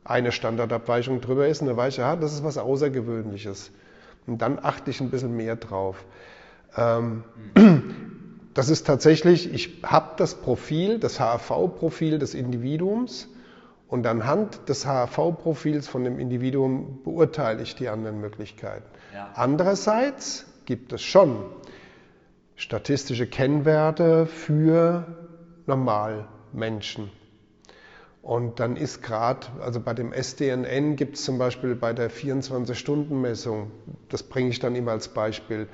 [0.03, 3.71] eine Standardabweichung drüber ist, dann weiß ich, aha, das ist was Außergewöhnliches.
[4.27, 6.05] Und dann achte ich ein bisschen mehr drauf.
[6.77, 7.23] Ähm,
[8.53, 13.29] das ist tatsächlich, ich habe das Profil, das HAV-Profil des Individuums
[13.87, 18.85] und anhand des HAV-Profils von dem Individuum beurteile ich die anderen Möglichkeiten.
[19.13, 19.31] Ja.
[19.35, 21.37] Andererseits gibt es schon
[22.55, 25.05] statistische Kennwerte für
[25.65, 27.11] Normalmenschen.
[28.21, 33.69] Und dann ist gerade, also bei dem SDNN gibt es zum Beispiel bei der 24-Stunden-Messung,
[34.09, 35.67] das bringe ich dann immer als Beispiel,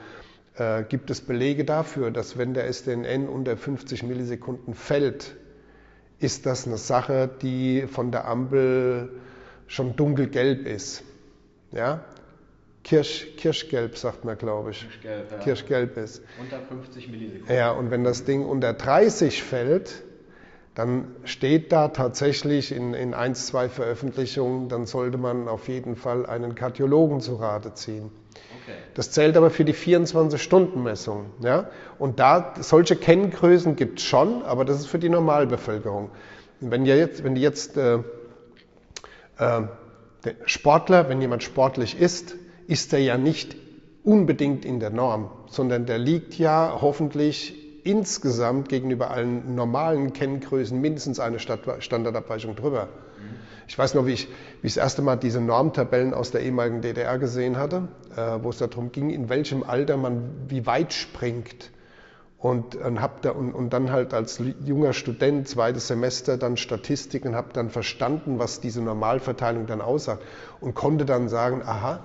[0.56, 5.36] äh, gibt es Belege dafür, dass wenn der SDNN unter 50 Millisekunden fällt,
[6.20, 9.22] ist das eine Sache, die von der Ampel
[9.68, 11.04] schon dunkelgelb ist.
[11.72, 12.04] Ja?
[12.84, 14.82] Kirsch, Kirschgelb sagt man, glaube ich.
[14.82, 15.38] Kirschgelb, ja.
[15.38, 16.24] Kirschgelb ist.
[16.40, 17.56] Unter 50 Millisekunden.
[17.56, 20.04] Ja, und wenn das Ding unter 30 fällt,
[20.74, 26.26] dann steht da tatsächlich in, in ein, zwei Veröffentlichungen, dann sollte man auf jeden Fall
[26.26, 28.10] einen Kardiologen zu Rate ziehen.
[28.64, 28.78] Okay.
[28.94, 31.32] Das zählt aber für die 24-Stunden-Messung.
[31.42, 31.70] Ja?
[32.00, 36.10] Und da, solche Kenngrößen gibt es schon, aber das ist für die Normalbevölkerung.
[36.62, 38.00] wenn, jetzt, wenn die jetzt äh,
[39.38, 39.62] äh,
[40.46, 42.36] Sportler, wenn jemand sportlich ist,
[42.72, 43.57] ist er ja nicht
[44.05, 51.19] unbedingt in der Norm, sondern der liegt ja hoffentlich insgesamt gegenüber allen normalen Kenngrößen mindestens
[51.19, 52.88] eine Standardabweichung drüber.
[53.67, 54.30] Ich weiß noch, wie ich,
[54.61, 58.49] wie ich das erste Mal diese Normtabellen aus der ehemaligen DDR gesehen hatte, äh, wo
[58.49, 61.72] es darum ging, in welchem Alter man wie weit springt.
[62.38, 67.26] Und, und, hab da, und, und dann halt als junger Student, zweites Semester, dann Statistik
[67.26, 70.24] und habe dann verstanden, was diese Normalverteilung dann aussagt
[70.61, 71.99] und konnte dann sagen, aha,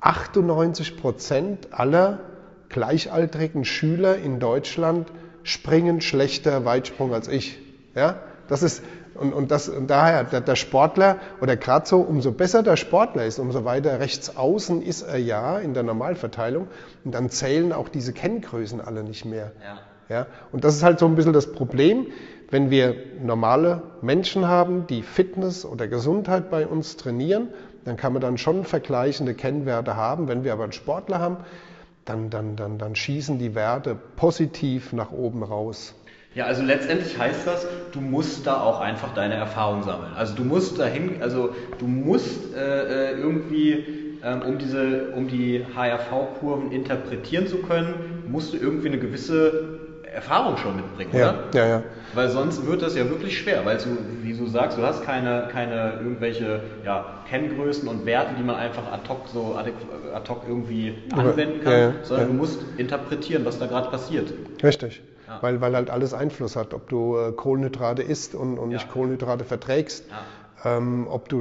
[0.00, 2.20] 98 Prozent aller
[2.68, 5.10] gleichaltrigen Schüler in Deutschland
[5.42, 7.58] springen schlechter Weitsprung als ich.
[7.94, 8.82] Ja, das ist,
[9.14, 13.26] und, und, das, und daher, der, der Sportler, oder gerade so, umso besser der Sportler
[13.26, 16.68] ist, umso weiter rechts außen ist er ja in der Normalverteilung.
[17.04, 19.52] Und dann zählen auch diese Kenngrößen alle nicht mehr.
[19.62, 19.78] Ja.
[20.10, 20.26] Ja?
[20.52, 22.08] Und das ist halt so ein bisschen das Problem,
[22.50, 27.48] wenn wir normale Menschen haben, die Fitness oder Gesundheit bei uns trainieren,
[27.84, 30.28] dann kann man dann schon vergleichende Kennwerte haben.
[30.28, 31.38] Wenn wir aber einen Sportler haben,
[32.04, 35.94] dann, dann, dann, dann schießen die Werte positiv nach oben raus.
[36.34, 40.12] Ja, also letztendlich heißt das, du musst da auch einfach deine Erfahrung sammeln.
[40.14, 45.64] Also du musst dahin, also du musst äh, äh irgendwie, ähm, um diese, um die
[45.74, 49.79] HRV-Kurven interpretieren zu können, musst du irgendwie eine gewisse
[50.12, 51.44] Erfahrung schon mitbringen, ja, oder?
[51.54, 51.82] Ja, ja.
[52.14, 55.48] Weil sonst wird das ja wirklich schwer, weil du, wie du sagst, du hast keine,
[55.52, 60.94] keine irgendwelche ja, Kenngrößen und Werte, die man einfach ad hoc so ad hoc irgendwie
[61.12, 64.32] anwenden kann, ja, sondern du musst interpretieren, was da gerade passiert.
[64.62, 65.02] Richtig.
[65.40, 69.44] Weil, weil halt alles Einfluss hat, ob du äh, Kohlenhydrate isst und, und nicht Kohlenhydrate
[69.44, 70.04] verträgst,
[70.64, 71.40] ähm, ob du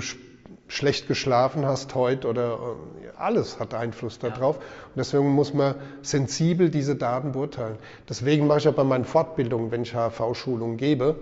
[0.69, 4.55] schlecht geschlafen hast heute oder äh, alles hat Einfluss darauf.
[4.55, 4.61] Ja.
[4.61, 7.77] Und deswegen muss man sensibel diese Daten beurteilen.
[8.07, 11.15] Deswegen mache ich ja bei meinen Fortbildungen, wenn ich HV-Schulungen gebe,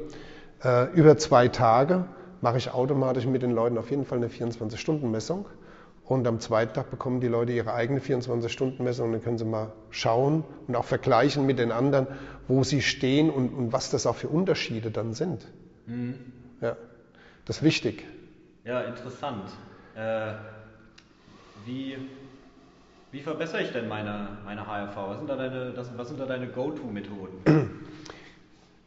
[0.64, 2.06] äh, über zwei Tage
[2.42, 5.46] mache ich automatisch mit den Leuten auf jeden Fall eine 24-Stunden-Messung.
[6.04, 9.74] Und am zweiten Tag bekommen die Leute ihre eigene 24-Stunden-Messung und dann können sie mal
[9.90, 12.08] schauen und auch vergleichen mit den anderen,
[12.48, 15.48] wo sie stehen und, und was das auch für Unterschiede dann sind.
[15.86, 16.16] Mhm.
[16.62, 16.76] Ja,
[17.46, 18.06] das ist wichtig.
[18.68, 19.50] Ja, interessant.
[19.96, 20.34] Äh,
[21.64, 21.98] wie,
[23.12, 24.98] wie verbessere ich denn meine, meine HRV?
[24.98, 27.72] Was sind da deine, das, was sind da deine Go-To-Methoden?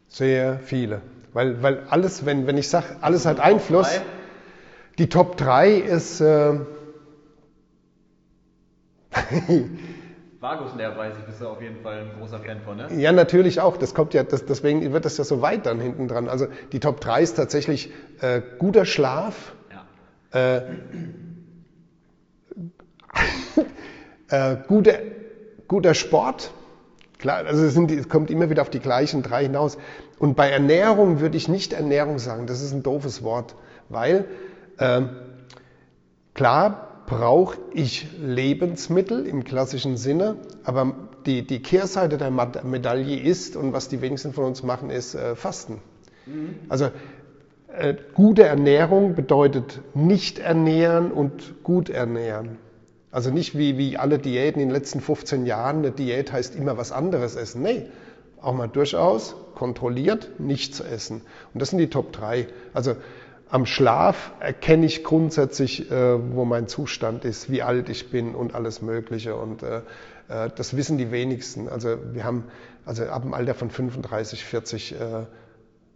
[0.08, 1.00] Sehr viele.
[1.32, 3.94] Weil, weil alles, wenn, wenn ich sage, alles hat Einfluss.
[3.94, 4.02] Top
[4.98, 6.20] die Top 3 ist.
[6.20, 6.58] Äh,
[10.40, 12.88] Vagusnerv weiß ich, bist du auf jeden Fall ein großer Fan von, ne?
[12.98, 13.78] Ja, natürlich auch.
[13.78, 16.28] Das kommt ja, das, deswegen wird das ja so weit dann hinten dran.
[16.28, 19.54] Also die Top 3 ist tatsächlich äh, guter Schlaf,
[20.32, 20.58] äh,
[24.28, 24.98] äh, guter,
[25.68, 26.52] guter Sport,
[27.18, 29.78] klar, also es, sind, es kommt immer wieder auf die gleichen drei hinaus.
[30.18, 33.54] Und bei Ernährung würde ich nicht Ernährung sagen, das ist ein doofes Wort,
[33.88, 34.26] weil
[34.78, 35.02] äh,
[36.34, 40.94] klar brauche ich Lebensmittel im klassischen Sinne, aber
[41.26, 45.34] die, die Kehrseite der Medaille ist, und was die wenigsten von uns machen, ist äh,
[45.34, 45.80] Fasten.
[46.26, 46.54] Mhm.
[46.68, 46.90] Also
[48.14, 52.58] gute Ernährung bedeutet nicht ernähren und gut ernähren.
[53.12, 55.78] Also nicht wie, wie alle Diäten in den letzten 15 Jahren.
[55.78, 57.62] Eine Diät heißt immer was anderes essen.
[57.62, 57.86] Nee,
[58.40, 61.22] auch mal durchaus kontrolliert nichts essen.
[61.52, 62.46] Und das sind die Top 3.
[62.72, 62.96] Also
[63.50, 68.54] am Schlaf erkenne ich grundsätzlich, äh, wo mein Zustand ist, wie alt ich bin und
[68.54, 69.34] alles Mögliche.
[69.34, 69.78] Und äh,
[70.28, 71.68] äh das wissen die wenigsten.
[71.68, 72.44] Also wir haben
[72.86, 74.96] also ab dem Alter von 35, 40 äh,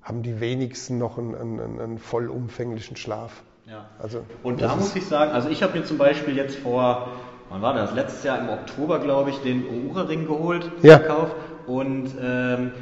[0.05, 3.43] haben die wenigsten noch einen, einen, einen vollumfänglichen Schlaf.
[3.67, 3.87] Ja.
[3.99, 7.09] Also, und da muss ich sagen, also ich habe mir zum Beispiel jetzt vor,
[7.49, 7.95] wann war das?
[7.95, 10.99] Letztes Jahr im Oktober, glaube ich, den Oura-Ring geholt, ja.
[10.99, 11.35] gekauft.
[11.67, 12.73] Und ähm,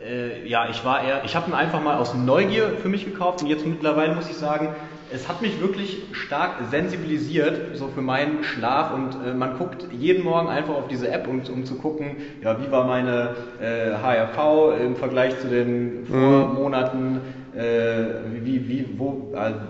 [0.00, 3.42] äh, ja, ich war eher, ich habe ihn einfach mal aus Neugier für mich gekauft
[3.42, 4.74] und jetzt mittlerweile muss ich sagen,
[5.14, 8.92] es hat mich wirklich stark sensibilisiert, so für meinen Schlaf.
[8.92, 12.60] Und äh, man guckt jeden Morgen einfach auf diese App, um, um zu gucken, ja,
[12.60, 17.20] wie war meine äh, HRV im Vergleich zu den Vormonaten,
[17.54, 17.62] äh,
[18.42, 19.60] wie, wie, wo, also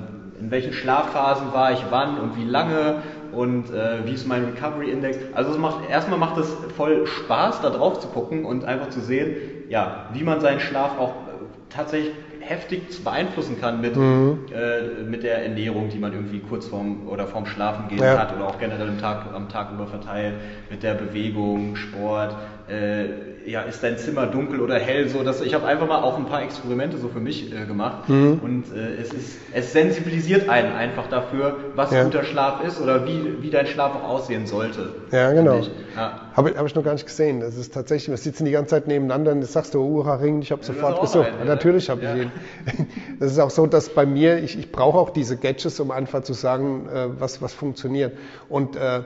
[0.40, 4.90] in welchen Schlafphasen war ich wann und wie lange und äh, wie ist mein Recovery
[4.90, 5.18] Index.
[5.34, 9.00] Also es macht, erstmal macht es voll Spaß, da drauf zu gucken und einfach zu
[9.00, 9.36] sehen,
[9.68, 11.30] ja, wie man seinen Schlaf auch äh,
[11.68, 12.12] tatsächlich
[12.46, 14.46] heftig beeinflussen kann mit, mhm.
[14.52, 18.18] äh, mit der Ernährung, die man irgendwie kurz vorm oder vorm Schlafen gehen ja.
[18.18, 20.34] hat oder auch generell am Tag, am Tag über verteilt,
[20.70, 22.36] mit der Bewegung, Sport,
[22.68, 26.16] äh, ja, ist dein Zimmer dunkel oder hell, so dass ich habe einfach mal auch
[26.16, 28.40] ein paar Experimente so für mich äh, gemacht mhm.
[28.42, 32.04] und äh, es ist es sensibilisiert einen einfach dafür, was ja.
[32.04, 34.94] guter Schlaf ist oder wie, wie dein Schlaf auch aussehen sollte.
[35.10, 35.60] Ja, genau.
[35.94, 36.30] Ja.
[36.34, 37.40] Habe hab ich noch gar nicht gesehen.
[37.40, 40.40] Das ist tatsächlich, wir sitzen die ganze Zeit nebeneinander und jetzt sagst du, Ura Ring,
[40.42, 41.30] ich habe ja, sofort gesucht.
[41.40, 42.32] Ein, natürlich habe ich ihn.
[43.20, 46.22] Das ist auch so, dass bei mir, ich, ich brauche auch diese Gadgets, um einfach
[46.22, 48.16] zu sagen, äh, was, was funktioniert.
[48.48, 49.02] Und äh,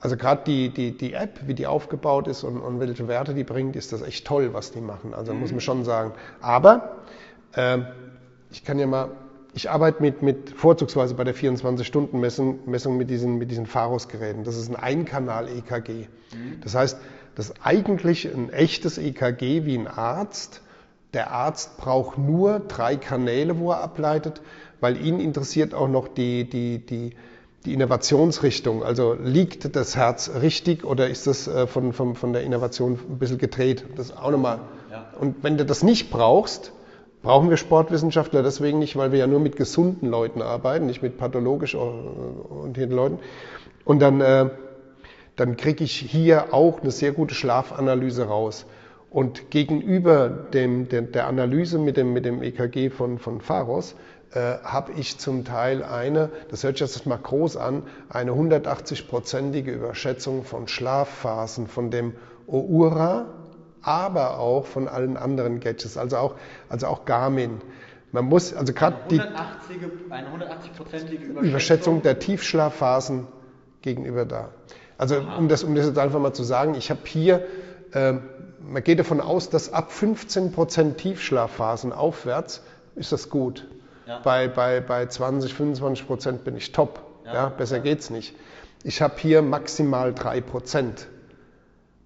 [0.00, 3.44] also gerade die, die, die App, wie die aufgebaut ist und, und welche Werte die
[3.44, 5.12] bringt, ist das echt toll, was die machen.
[5.12, 5.40] Also mhm.
[5.40, 6.12] muss man schon sagen.
[6.40, 6.96] Aber
[7.54, 7.78] äh,
[8.50, 9.10] ich kann ja mal,
[9.52, 14.44] ich arbeite mit, mit vorzugsweise bei der 24-Stunden-Messung Messung mit diesen, mit diesen Pharos-Geräten.
[14.44, 15.90] Das ist ein Einkanal-EKG.
[15.90, 16.60] Mhm.
[16.62, 16.96] Das heißt,
[17.34, 20.62] das ist eigentlich ein echtes EKG wie ein Arzt.
[21.12, 24.40] Der Arzt braucht nur drei Kanäle, wo er ableitet,
[24.80, 27.14] weil ihn interessiert auch noch die, die, die
[27.64, 28.82] die Innovationsrichtung.
[28.82, 33.18] Also liegt das Herz richtig oder ist das äh, von, von, von der Innovation ein
[33.18, 33.84] bisschen gedreht?
[33.96, 34.60] Das auch nochmal.
[34.90, 35.06] Ja.
[35.18, 36.72] Und wenn du das nicht brauchst,
[37.22, 41.18] brauchen wir Sportwissenschaftler deswegen nicht, weil wir ja nur mit gesunden Leuten arbeiten, nicht mit
[41.18, 43.18] pathologisch orientierten Leuten.
[43.84, 44.50] Und dann, äh,
[45.36, 48.64] dann kriege ich hier auch eine sehr gute Schlafanalyse raus.
[49.10, 53.96] Und gegenüber dem, der, der Analyse mit dem, mit dem EKG von, von Pharos
[54.32, 59.72] äh, habe ich zum Teil eine, das hört sich jetzt mal groß an, eine 180-prozentige
[59.72, 62.14] Überschätzung von Schlafphasen von dem
[62.46, 63.26] Oura,
[63.82, 66.34] aber auch von allen anderen Gadgets, also auch,
[66.68, 67.60] also auch Garmin.
[68.12, 73.26] Man muss, also gerade die eine 180-prozentige Überschätzung, Überschätzung der Tiefschlafphasen
[73.82, 74.50] gegenüber da.
[74.98, 77.46] Also um das, um das jetzt einfach mal zu sagen, ich habe hier,
[77.92, 78.14] äh,
[78.60, 82.62] man geht davon aus, dass ab 15% Tiefschlafphasen aufwärts
[82.96, 83.66] ist das gut.
[84.10, 84.18] Ja.
[84.18, 87.00] Bei, bei, bei 20, 25% bin ich top.
[87.24, 87.82] Ja, ja besser ja.
[87.82, 88.34] geht's nicht.
[88.82, 91.06] Ich habe hier maximal 3%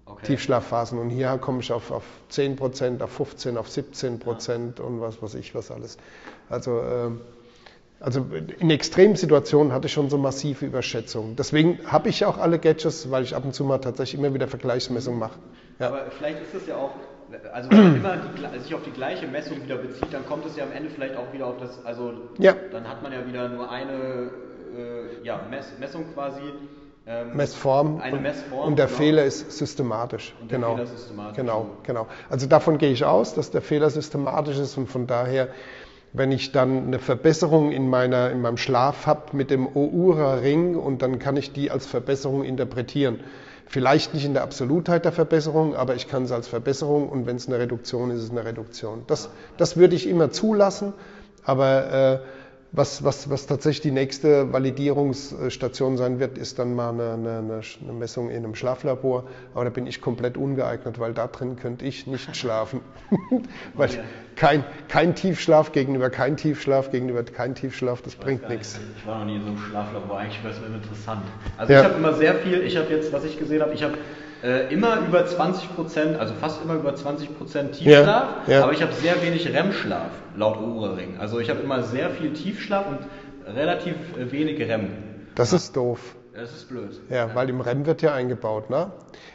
[0.05, 0.25] okay.
[0.27, 5.33] Tiefschlafphasen und hier komme ich auf, auf 10%, auf 15%, auf 17% und was weiß
[5.33, 5.97] ich was alles.
[6.47, 7.09] Also äh,
[7.99, 8.23] also
[8.59, 11.35] in Extremsituationen hatte ich schon so massive Überschätzungen.
[11.35, 14.47] Deswegen habe ich auch alle Gadgets, weil ich ab und zu mal tatsächlich immer wieder
[14.47, 15.39] Vergleichsmessungen mache.
[15.79, 15.87] Ja.
[15.87, 16.91] Aber vielleicht ist es ja auch,
[17.53, 20.55] also wenn man immer die, sich auf die gleiche Messung wieder bezieht, dann kommt es
[20.55, 22.53] ja am Ende vielleicht auch wieder auf das, also ja.
[22.71, 24.29] dann hat man ja wieder nur eine
[24.77, 26.41] äh, ja, Mess, Messung quasi.
[27.07, 27.99] Ähm, Messform.
[28.01, 28.67] Eine Messform.
[28.67, 28.97] Und der genau.
[28.97, 30.33] Fehler ist systematisch.
[30.41, 30.71] Und der genau.
[30.71, 31.35] Fehler ist systematisch.
[31.35, 32.07] Genau, genau.
[32.29, 35.49] Also davon gehe ich aus, dass der Fehler systematisch ist und von daher
[36.17, 41.01] wenn ich dann eine Verbesserung in, meiner, in meinem Schlaf habe mit dem Oura-Ring und
[41.01, 43.19] dann kann ich die als Verbesserung interpretieren.
[43.67, 47.35] Vielleicht nicht in der Absolutheit der Verbesserung, aber ich kann es als Verbesserung und wenn
[47.35, 49.03] es eine Reduktion ist, ist es eine Reduktion.
[49.07, 50.93] Das, das würde ich immer zulassen,
[51.43, 52.19] aber äh,
[52.75, 57.39] was, was, was tatsächlich die nächste Validierungsstation sein wird, ist dann mal eine, eine,
[57.81, 59.25] eine, Messung in einem Schlaflabor.
[59.53, 62.81] Aber da bin ich komplett ungeeignet, weil da drin könnte ich nicht schlafen.
[63.73, 63.89] weil
[64.35, 68.79] kein, kein Tiefschlaf gegenüber kein Tiefschlaf gegenüber kein Tiefschlaf, das bringt nichts.
[68.97, 71.23] Ich war noch nie in so einem Schlaflabor, eigentlich wäre es interessant.
[71.57, 71.79] Also ja.
[71.79, 73.97] ich habe immer sehr viel, ich habe jetzt, was ich gesehen habe, ich habe
[74.45, 78.63] äh, immer über 20 Prozent, also fast immer über 20 Prozent Tiefschlaf, ja, ja.
[78.63, 81.17] aber ich habe sehr wenig REM-Schlaf, laut Ohrring.
[81.19, 82.99] Also ich habe immer sehr viel Tiefschlaf und
[83.55, 84.89] relativ äh, wenig REM.
[85.33, 86.15] Das ist doof.
[86.35, 86.99] Das ist blöd.
[87.09, 88.69] Ja, weil im REM wird ja eingebaut.
[88.69, 88.91] Ne?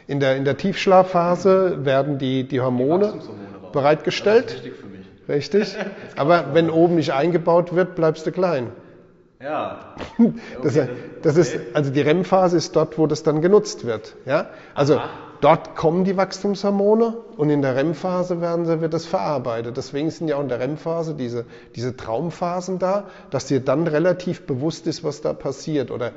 [0.07, 4.45] In, der, in der Tiefschlafphase werden die, die Hormone die bereitgestellt.
[4.45, 5.05] Das ist wichtig für mich.
[5.27, 5.75] Richtig.
[6.15, 8.67] Aber wenn oben nicht eingebaut wird, bleibst du klein.
[9.41, 9.95] Ja.
[10.59, 10.87] Okay,
[11.23, 14.15] das, das ist, also die REM-Phase ist dort, wo das dann genutzt wird.
[14.25, 14.49] Ja?
[14.75, 15.09] Also Aha.
[15.41, 19.77] dort kommen die Wachstumshormone und in der REM-Phase werden sie, wird das verarbeitet.
[19.77, 24.45] Deswegen sind ja auch in der REM-Phase diese, diese Traumphasen da, dass dir dann relativ
[24.45, 25.89] bewusst ist, was da passiert.
[25.89, 26.11] Oder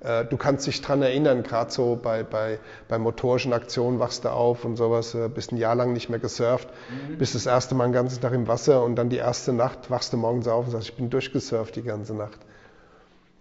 [0.00, 2.58] äh, du kannst dich dran erinnern, gerade so bei, bei,
[2.88, 6.18] bei motorischen Aktionen wachst du auf und sowas, äh, bist ein Jahr lang nicht mehr
[6.18, 6.68] gesurft,
[7.08, 7.16] mhm.
[7.16, 10.12] bist das erste Mal den ganzen Tag im Wasser und dann die erste Nacht wachst
[10.12, 12.38] du morgens auf und sagst, ich bin durchgesurft die ganze Nacht.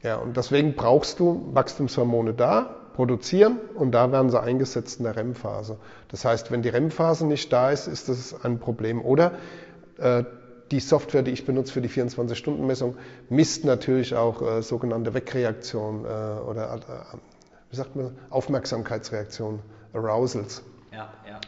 [0.02, 5.16] Ja, und deswegen brauchst du Wachstumshormone da, produzieren und da werden sie eingesetzt in der
[5.18, 5.78] REM-Phase.
[6.10, 9.04] Das heißt, wenn die REM-Phase nicht da ist, ist das ein Problem.
[9.04, 9.34] Oder
[9.98, 10.24] äh,
[10.72, 12.96] die Software, die ich benutze für die 24-Stunden-Messung,
[13.30, 17.18] misst natürlich auch äh, sogenannte Wegreaktionen äh, oder äh,
[17.70, 19.60] wie sagt man, Aufmerksamkeitsreaktionen,
[19.94, 20.64] Arousals.
[20.92, 21.40] Ja, ja.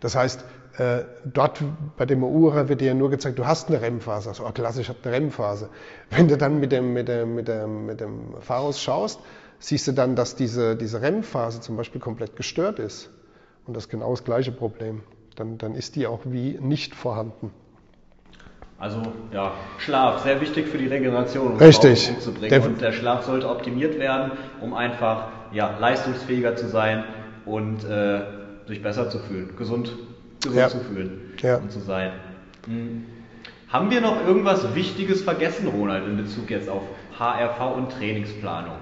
[0.00, 0.44] Das heißt,
[0.78, 1.62] äh, dort
[1.96, 4.30] bei dem Ura wird dir ja nur gezeigt, du hast eine REM-Phase.
[4.30, 5.68] Also, oh, klasse, ich habe eine REM-Phase.
[6.10, 9.20] Wenn du dann mit dem, mit dem, mit dem, mit dem Pharos schaust,
[9.58, 13.10] siehst du dann, dass diese, diese REM-Phase zum Beispiel komplett gestört ist.
[13.66, 15.02] Und das ist genau das gleiche Problem.
[15.36, 17.50] Dann, dann ist die auch wie nicht vorhanden.
[18.78, 19.00] Also
[19.32, 22.18] ja, Schlaf, sehr wichtig für die Regeneration, um Richtig.
[22.18, 22.62] zu bringen.
[22.64, 27.04] Und der Schlaf sollte optimiert werden, um einfach ja, leistungsfähiger zu sein
[27.44, 28.22] und äh,
[28.66, 29.92] sich besser zu fühlen, gesund
[30.42, 30.68] gesund ja.
[30.68, 31.56] zu fühlen ja.
[31.56, 32.12] und zu sein.
[32.66, 33.06] Hm.
[33.68, 36.82] Haben wir noch irgendwas Wichtiges vergessen, Ronald, in Bezug jetzt auf
[37.18, 38.76] HRV und Trainingsplanung?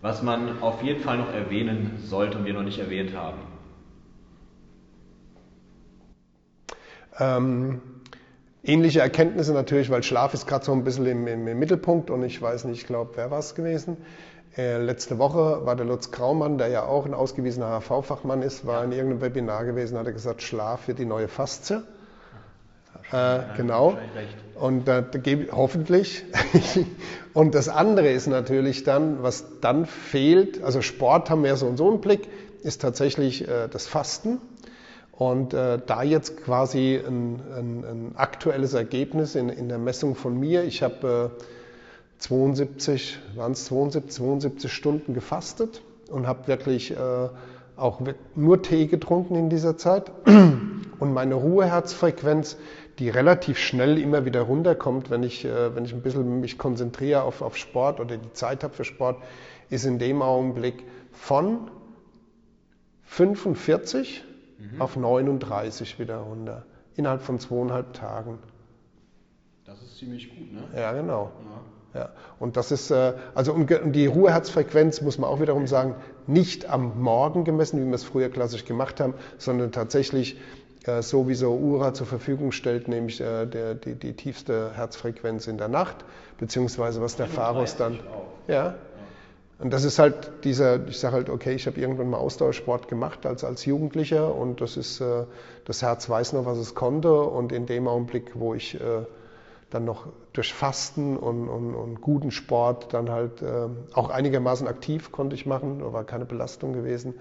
[0.00, 3.38] Was man auf jeden Fall noch erwähnen sollte und wir noch nicht erwähnt haben?
[7.18, 7.80] Ähm,
[8.62, 12.22] ähnliche Erkenntnisse natürlich, weil Schlaf ist gerade so ein bisschen im, im, im, Mittelpunkt und
[12.22, 13.96] ich weiß nicht, ich glaube, wer war es gewesen?
[14.58, 18.82] Äh, letzte Woche war der Lutz Graumann, der ja auch ein ausgewiesener HV-Fachmann ist, war
[18.82, 21.84] in irgendeinem Webinar gewesen, hat er gesagt, Schlaf wird die neue Faszie.
[23.12, 23.96] Äh, genau.
[24.56, 25.04] Und äh,
[25.52, 26.24] hoffentlich.
[27.34, 31.76] und das andere ist natürlich dann, was dann fehlt, also Sport haben wir so und
[31.76, 32.28] so einen Blick,
[32.64, 34.40] ist tatsächlich äh, das Fasten.
[35.12, 40.38] Und äh, da jetzt quasi ein, ein, ein aktuelles Ergebnis in, in, der Messung von
[40.38, 40.64] mir.
[40.64, 41.44] Ich habe äh,
[42.18, 47.28] 72, waren es 72, 72 Stunden gefastet und habe wirklich äh,
[47.76, 48.00] auch
[48.34, 50.10] nur Tee getrunken in dieser Zeit.
[50.98, 52.56] Und meine Ruheherzfrequenz,
[52.98, 57.22] die relativ schnell immer wieder runterkommt, wenn ich, äh, wenn ich ein bisschen mich konzentriere
[57.22, 59.22] auf, auf Sport oder die Zeit habe für Sport,
[59.70, 61.70] ist in dem Augenblick von
[63.04, 64.24] 45
[64.58, 64.82] mhm.
[64.82, 66.64] auf 39 wieder runter.
[66.96, 68.38] Innerhalb von zweieinhalb Tagen.
[69.64, 70.62] Das ist ziemlich gut, ne?
[70.74, 71.30] Ja, genau.
[71.44, 71.47] Ja.
[71.94, 72.10] Ja.
[72.38, 75.94] Und das ist, äh, also um die Ruheherzfrequenz muss man auch wiederum sagen,
[76.26, 80.38] nicht am Morgen gemessen, wie wir es früher klassisch gemacht haben, sondern tatsächlich
[81.00, 85.58] so wie so URA zur Verfügung stellt, nämlich äh, der, die, die tiefste Herzfrequenz in
[85.58, 85.96] der Nacht,
[86.38, 87.98] beziehungsweise was der Pharos dann.
[88.46, 88.74] Ja.
[89.58, 93.26] Und das ist halt dieser, ich sage halt, okay, ich habe irgendwann mal Ausdauersport gemacht
[93.26, 95.24] als, als Jugendlicher und das ist, äh,
[95.64, 98.78] das Herz weiß noch, was es konnte und in dem Augenblick, wo ich
[99.70, 105.12] dann noch durch Fasten und, und, und guten Sport dann halt äh, auch einigermaßen aktiv
[105.12, 107.14] konnte ich machen, da war keine Belastung gewesen.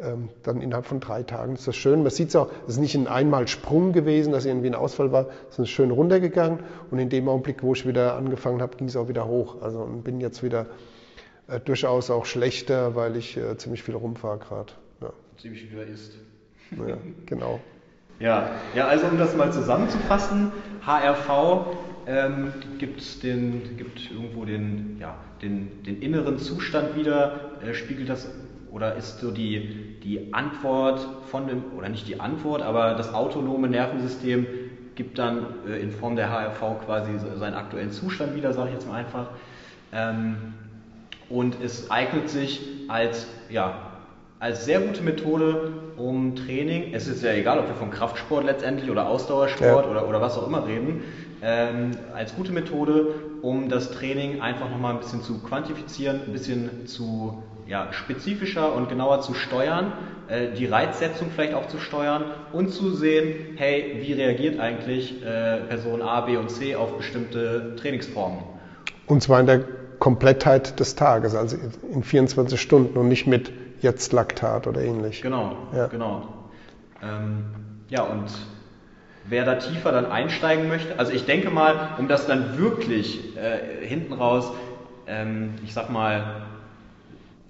[0.00, 2.02] Ähm, dann innerhalb von drei Tagen ist das schön.
[2.02, 5.12] Man sieht es auch, es ist nicht ein einmal Sprung gewesen, dass irgendwie ein Ausfall
[5.12, 8.88] war, es ist schön runtergegangen und in dem Augenblick, wo ich wieder angefangen habe, ging
[8.88, 9.60] es auch wieder hoch.
[9.60, 10.66] Also und bin jetzt wieder
[11.48, 14.72] äh, durchaus auch schlechter, weil ich äh, ziemlich viel rumfahre gerade.
[15.02, 15.12] Ja.
[15.36, 16.14] Ziemlich viel isst.
[16.70, 16.96] Ja,
[17.26, 17.60] genau.
[18.20, 20.52] Ja, ja, also um das mal zusammenzufassen,
[20.86, 21.66] HRV
[22.10, 28.30] ähm, gibt, den, gibt irgendwo den, ja, den, den inneren Zustand wieder, äh, spiegelt das
[28.72, 33.68] oder ist so die, die Antwort von dem, oder nicht die Antwort, aber das autonome
[33.68, 34.46] Nervensystem
[34.96, 38.88] gibt dann äh, in Form der HRV quasi seinen aktuellen Zustand wieder, sage ich jetzt
[38.88, 39.28] mal einfach.
[39.92, 40.54] Ähm,
[41.28, 43.74] und es eignet sich als, ja,
[44.40, 48.90] als sehr gute Methode, um Training, es ist ja egal, ob wir von Kraftsport letztendlich
[48.90, 49.90] oder Ausdauersport ja.
[49.90, 51.02] oder, oder was auch immer reden,
[51.42, 56.86] ähm, als gute Methode, um das Training einfach nochmal ein bisschen zu quantifizieren, ein bisschen
[56.86, 59.92] zu ja, spezifischer und genauer zu steuern,
[60.28, 65.58] äh, die Reizsetzung vielleicht auch zu steuern und zu sehen, hey, wie reagiert eigentlich äh,
[65.68, 68.40] Person A, B und C auf bestimmte Trainingsformen.
[69.06, 69.64] Und zwar in der
[69.98, 71.56] Komplettheit des Tages, also
[71.92, 75.22] in 24 Stunden und nicht mit jetzt Laktat oder ähnlich.
[75.22, 75.86] Genau, ja.
[75.86, 76.28] genau.
[77.02, 77.44] Ähm,
[77.88, 78.30] ja, und
[79.28, 83.86] wer da tiefer dann einsteigen möchte, also ich denke mal, um das dann wirklich äh,
[83.86, 84.52] hinten raus,
[85.06, 86.42] ähm, ich sag mal,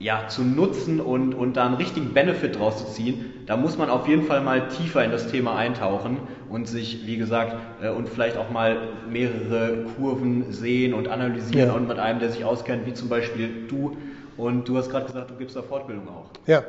[0.01, 3.91] ja, zu nutzen und, und da einen richtigen Benefit draus zu ziehen, da muss man
[3.91, 6.17] auf jeden Fall mal tiefer in das Thema eintauchen
[6.49, 8.79] und sich, wie gesagt, äh, und vielleicht auch mal
[9.11, 11.75] mehrere Kurven sehen und analysieren ja.
[11.75, 13.97] und mit einem, der sich auskennt, wie zum Beispiel du.
[14.39, 16.31] Und du hast gerade gesagt, du gibst da Fortbildung auch.
[16.47, 16.65] Ja,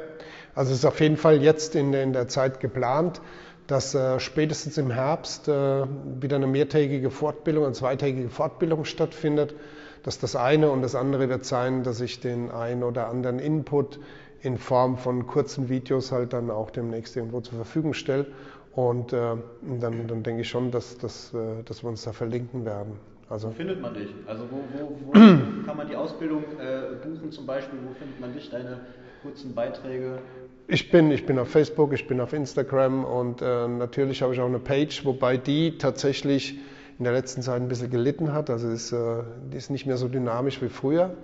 [0.54, 3.22] also es ist auf jeden Fall jetzt in, in der Zeit geplant,
[3.68, 5.86] dass äh, spätestens im Herbst äh,
[6.22, 9.56] wieder eine mehrtägige Fortbildung, eine zweitägige Fortbildung stattfindet
[10.04, 13.38] das ist das eine und das andere wird sein, dass ich den ein oder anderen
[13.40, 14.00] Input
[14.42, 18.26] in Form von kurzen Videos halt dann auch demnächst irgendwo zur Verfügung stelle.
[18.74, 19.36] Und äh,
[19.80, 22.94] dann, dann denke ich schon, dass, dass, äh, dass wir uns da verlinken werden.
[23.30, 24.10] Also, wo findet man dich?
[24.26, 25.12] Also wo, wo, wo
[25.66, 27.78] kann man die Ausbildung äh, buchen zum Beispiel?
[27.86, 28.80] Wo findet man dich, deine
[29.22, 30.20] kurzen Beiträge?
[30.68, 34.40] Ich bin, ich bin auf Facebook, ich bin auf Instagram und äh, natürlich habe ich
[34.40, 36.60] auch eine Page, wobei die tatsächlich
[36.98, 38.50] in der letzten Zeit ein bisschen gelitten hat.
[38.50, 41.16] Also ist, äh, die ist nicht mehr so dynamisch wie früher.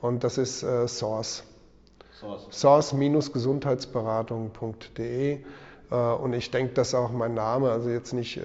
[0.00, 1.44] Und das ist äh, Source.
[2.20, 2.46] Source.
[2.50, 5.38] Source-gesundheitsberatung.de.
[5.90, 8.42] Äh, und ich denke, dass auch mein Name, also jetzt nicht äh,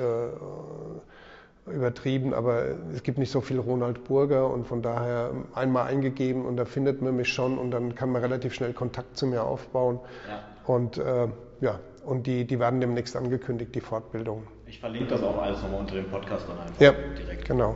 [1.72, 6.58] übertrieben, aber es gibt nicht so viel Ronald Burger und von daher einmal eingegeben und
[6.58, 10.00] da findet man mich schon und dann kann man relativ schnell Kontakt zu mir aufbauen.
[10.28, 10.74] Ja.
[10.74, 11.28] Und äh,
[11.62, 14.44] ja, und die, die werden demnächst angekündigt, die Fortbildung.
[14.66, 17.46] Ich verlinke das auch alles nochmal unter dem Podcast dann einfach ja, direkt.
[17.46, 17.76] Genau.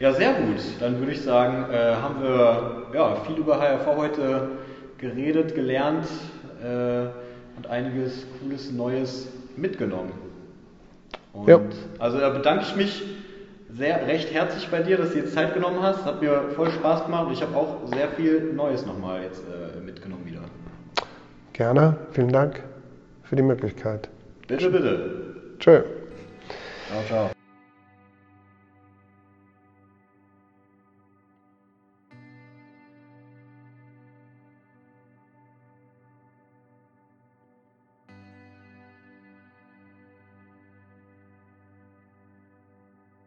[0.00, 0.60] Ja, sehr gut.
[0.80, 4.48] Dann würde ich sagen, äh, haben wir ja, viel über HRV heute
[4.98, 6.06] geredet, gelernt
[6.62, 7.06] äh,
[7.56, 10.12] und einiges Cooles, Neues mitgenommen.
[11.34, 11.60] Und ja.
[11.98, 13.02] also da bedanke ich mich
[13.76, 16.04] sehr recht herzlich bei dir, dass du jetzt Zeit genommen hast.
[16.04, 19.80] Hat mir voll Spaß gemacht und ich habe auch sehr viel Neues nochmal jetzt äh,
[19.80, 20.40] mitgenommen wieder.
[21.52, 22.62] Gerne, vielen Dank
[23.24, 24.08] für die Möglichkeit.
[24.46, 25.10] Bitte, bitte.
[25.58, 25.82] Tschö.
[26.88, 27.43] Ciao, ciao.